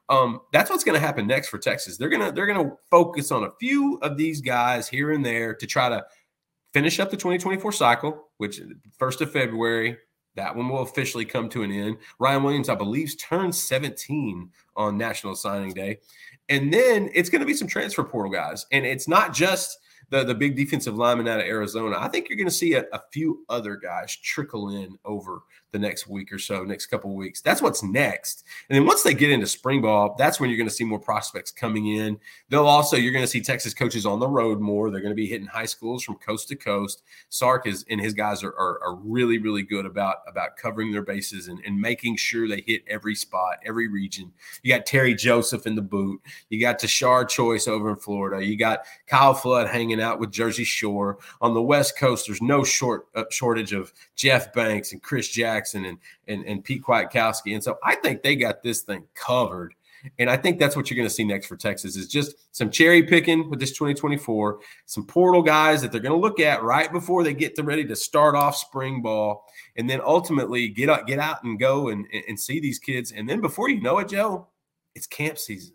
Um, 0.09 0.41
that's 0.53 0.71
what's 0.71 0.85
going 0.85 0.99
to 0.99 1.07
happen 1.07 1.27
next 1.27 1.49
for 1.49 1.59
Texas. 1.59 1.97
They're 1.97 2.09
gonna 2.09 2.33
they're 2.33 2.47
gonna 2.47 2.73
focus 2.91 3.31
on 3.31 3.45
a 3.45 3.51
few 3.61 3.99
of 4.03 4.17
these 4.17 4.41
guys 4.41 4.89
here 4.89 5.13
and 5.13 5.25
there 5.25 5.55
to 5.55 5.67
try 5.67 5.89
to 5.89 6.05
finish 6.73 6.99
up 6.99 7.11
the 7.11 7.17
2024 7.17 7.73
cycle, 7.73 8.29
which 8.39 8.61
first 8.99 9.21
of 9.21 9.31
February. 9.31 9.99
That 10.35 10.57
one 10.57 10.71
will 10.71 10.81
officially 10.81 11.27
come 11.27 11.51
to 11.51 11.63
an 11.63 11.71
end. 11.71 11.99
Ryan 12.19 12.43
Williams, 12.43 12.71
I 12.71 12.75
believe, 12.75 13.15
turns 13.21 13.63
17 13.63 14.49
on 14.77 14.97
National 14.97 15.35
Signing 15.35 15.75
Day. 15.75 15.99
And 16.49 16.73
then 16.73 17.11
it's 17.13 17.29
going 17.29 17.41
to 17.41 17.47
be 17.47 17.53
some 17.53 17.69
transfer 17.69 18.03
portal 18.03 18.33
guys. 18.33 18.65
And 18.73 18.87
it's 18.87 19.07
not 19.07 19.35
just 19.35 19.79
the, 20.13 20.23
the 20.25 20.35
big 20.35 20.55
defensive 20.55 20.97
lineman 20.97 21.27
out 21.27 21.41
of 21.41 21.47
Arizona. 21.47 21.97
I 21.99 22.07
think 22.07 22.29
you're 22.29 22.37
going 22.37 22.47
to 22.47 22.55
see 22.55 22.75
a, 22.75 22.85
a, 22.93 23.01
few 23.13 23.45
other 23.49 23.77
guys 23.77 24.15
trickle 24.15 24.69
in 24.69 24.99
over 25.07 25.43
the 25.73 25.79
next 25.79 26.07
week 26.07 26.33
or 26.33 26.39
so, 26.39 26.65
next 26.65 26.87
couple 26.87 27.15
weeks. 27.15 27.41
That's 27.41 27.63
what's 27.63 27.83
next. 27.83 28.45
And 28.69 28.77
then 28.77 28.87
once 28.87 29.03
they 29.03 29.15
get 29.15 29.31
into 29.31 29.47
spring 29.47 29.81
ball, 29.81 30.15
that's 30.19 30.39
when 30.39 30.51
you're 30.51 30.59
going 30.59 30.69
to 30.69 30.75
see 30.75 30.85
more 30.85 30.99
prospects 30.99 31.51
coming 31.51 31.89
in. 31.89 32.21
They'll 32.51 32.67
also, 32.67 32.97
you're 32.97 33.13
going 33.13 33.25
to 33.25 33.31
see 33.31 33.41
Texas 33.41 33.75
coaches 33.75 34.07
on 34.07 34.21
the 34.21 34.29
road 34.29 34.61
more. 34.61 34.91
They're 34.91 35.01
going 35.01 35.13
to 35.13 35.17
be 35.17 35.27
hitting 35.27 35.47
high 35.47 35.65
schools 35.65 36.05
from 36.05 36.17
coast 36.17 36.49
to 36.49 36.57
coast. 36.57 37.03
Sark 37.31 37.67
is 37.67 37.85
and 37.89 38.01
his 38.01 38.13
guys 38.13 38.43
are, 38.45 38.53
are, 38.53 38.81
are 38.85 38.95
really, 38.97 39.39
really 39.39 39.63
good 39.63 39.87
about, 39.87 40.17
about 40.29 40.57
covering 40.57 40.93
their 40.93 41.03
bases 41.03 41.49
and, 41.49 41.59
and 41.65 41.81
making 41.81 42.17
sure 42.17 42.47
they 42.47 42.63
hit 42.67 42.83
every 42.87 43.15
spot, 43.15 43.59
every 43.65 43.89
region. 43.89 44.31
You 44.63 44.75
got 44.75 44.87
Terry 44.87 45.15
Joseph 45.15 45.67
in 45.67 45.75
the 45.75 45.83
boot. 45.83 46.21
You 46.51 46.61
got 46.61 46.79
Tashard 46.79 47.31
Choice 47.31 47.67
over 47.67 47.91
in 47.91 47.97
Florida. 47.97 48.45
You 48.45 48.57
got 48.57 48.81
Kyle 49.07 49.35
Flood 49.35 49.69
hanging 49.69 50.01
out 50.01 50.21
with 50.21 50.31
Jersey 50.31 50.65
Shore. 50.65 51.19
On 51.41 51.55
the 51.55 51.63
West 51.63 51.99
Coast, 51.99 52.27
there's 52.27 52.43
no 52.43 52.63
short 52.63 53.07
uh, 53.15 53.25
shortage 53.31 53.73
of 53.73 53.93
Jeff 54.17 54.53
Banks 54.53 54.93
and 54.93 55.03
Chris 55.03 55.29
Jackson 55.63 55.85
and, 55.85 55.99
and, 56.29 56.45
and 56.45 56.65
Pete 56.65 56.83
Kwiatkowski. 56.83 57.55
And 57.55 57.63
so 57.63 57.79
I 57.83 57.95
think 57.97 58.23
they 58.23 58.37
got 58.37 58.63
this 58.63 58.83
thing 58.83 59.05
covered. 59.15 59.75
And 60.19 60.29
I 60.29 60.37
think 60.37 60.59
that's 60.59 60.75
what 60.75 60.91
you're 60.91 60.97
going 60.97 61.09
to 61.09 61.15
see 61.15 61.23
next 61.23 61.47
for 61.47 61.57
Texas 61.57 61.95
is 61.95 62.09
just 62.09 62.35
some 62.51 62.71
cherry 62.71 63.05
picking 63.05 63.49
with 63.49 63.61
this 63.61 63.71
2024, 63.71 64.59
some 64.87 65.07
portal 65.07 65.43
guys 65.43 65.81
that 65.81 65.93
they're 65.93 66.01
going 66.01 66.19
to 66.19 66.19
look 66.19 66.41
at 66.41 66.65
right 66.65 66.91
before 66.91 67.23
they 67.23 67.33
get 67.33 67.55
to 67.55 67.63
ready 67.63 67.85
to 67.85 67.95
start 67.95 68.35
off 68.35 68.57
spring 68.57 69.01
ball, 69.01 69.45
and 69.77 69.89
then 69.89 70.01
ultimately 70.05 70.69
get 70.69 70.91
out, 70.91 71.07
get 71.07 71.21
out 71.21 71.45
and 71.45 71.61
go 71.61 71.89
and, 71.91 72.05
and 72.29 72.39
see 72.39 72.59
these 72.59 72.81
kids. 72.81 73.13
And 73.13 73.29
then 73.29 73.41
before 73.41 73.71
you 73.71 73.81
know 73.81 74.01
it, 74.01 74.09
Joe, 74.09 74.49
it's 74.97 75.07
camp 75.07 75.39
season. 75.39 75.75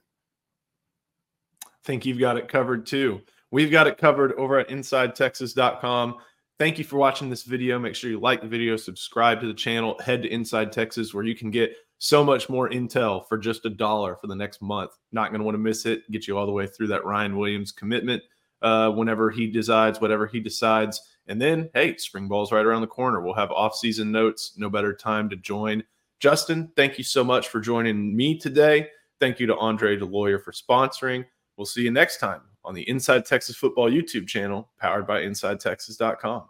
I 1.63 1.69
think 1.86 2.06
you've 2.06 2.19
got 2.19 2.36
it 2.36 2.50
covered 2.50 2.86
too. 2.86 3.21
We've 3.50 3.71
got 3.71 3.88
it 3.88 3.97
covered 3.97 4.34
over 4.34 4.60
at 4.60 4.67
InsideTexas.com. 4.67 6.17
Thank 6.60 6.80
you 6.80 6.84
for 6.84 6.98
watching 6.98 7.30
this 7.30 7.43
video. 7.43 7.78
Make 7.78 7.93
sure 7.93 8.10
you 8.10 8.20
like 8.20 8.41
the 8.41 8.48
video, 8.48 8.78
subscribe 8.78 9.41
to 9.41 9.48
the 9.48 9.54
channel, 9.54 9.96
head 10.04 10.24
to 10.24 10.30
Inside 10.30 10.72
Texas 10.72 11.13
where 11.13 11.24
you 11.24 11.36
can 11.36 11.52
get 11.52 11.76
so 12.00 12.24
much 12.24 12.50
more 12.50 12.67
intel 12.70 13.28
for 13.28 13.38
just 13.38 13.65
a 13.65 13.70
dollar 13.70 14.15
for 14.15 14.26
the 14.26 14.36
next 14.36 14.60
month. 14.62 14.91
Not 15.12 15.30
going 15.30 15.39
to 15.39 15.46
want 15.46 15.54
to 15.54 15.60
miss 15.60 15.86
it. 15.86 16.10
Get 16.12 16.28
you 16.28 16.36
all 16.36 16.48
the 16.48 16.52
way 16.52 16.65
through 16.65 16.88
that 16.88 17.06
Ryan 17.06 17.38
Williams 17.38 17.72
commitment 17.72 18.24
uh, 18.63 18.89
whenever 18.89 19.30
he 19.30 19.46
decides, 19.46 20.02
whatever 20.02 20.26
he 20.26 20.39
decides. 20.39 21.00
And 21.28 21.39
then, 21.39 21.70
hey, 21.76 21.96
spring 21.98 22.28
ball's 22.28 22.52
right 22.52 22.65
around 22.65 22.82
the 22.82 22.88
corner. 22.88 23.22
We'll 23.22 23.36
have 23.36 23.52
off-season 23.52 24.12
notes. 24.12 24.54
No 24.58 24.67
better 24.67 24.93
time 24.96 25.30
to 25.30 25.36
join. 25.36 25.84
Justin, 26.20 26.72
thank 26.76 26.98
you 26.98 27.04
so 27.04 27.24
much 27.24 27.50
for 27.50 27.60
joining 27.60 28.15
me 28.15 28.39
today. 28.39 28.88
Thank 29.20 29.39
you 29.39 29.46
to 29.46 29.58
Andre 29.58 29.98
DeLawyer 29.98 30.41
for 30.43 30.52
sponsoring. 30.52 31.26
We'll 31.56 31.65
see 31.65 31.84
you 31.84 31.91
next 31.91 32.17
time 32.17 32.41
on 32.67 32.73
the 32.73 32.88
Inside 32.89 33.25
Texas 33.25 33.56
Football 33.56 33.89
YouTube 33.89 34.27
channel 34.27 34.67
powered 34.77 35.08
by 35.08 35.21
InsideTexas.com. 35.21 36.49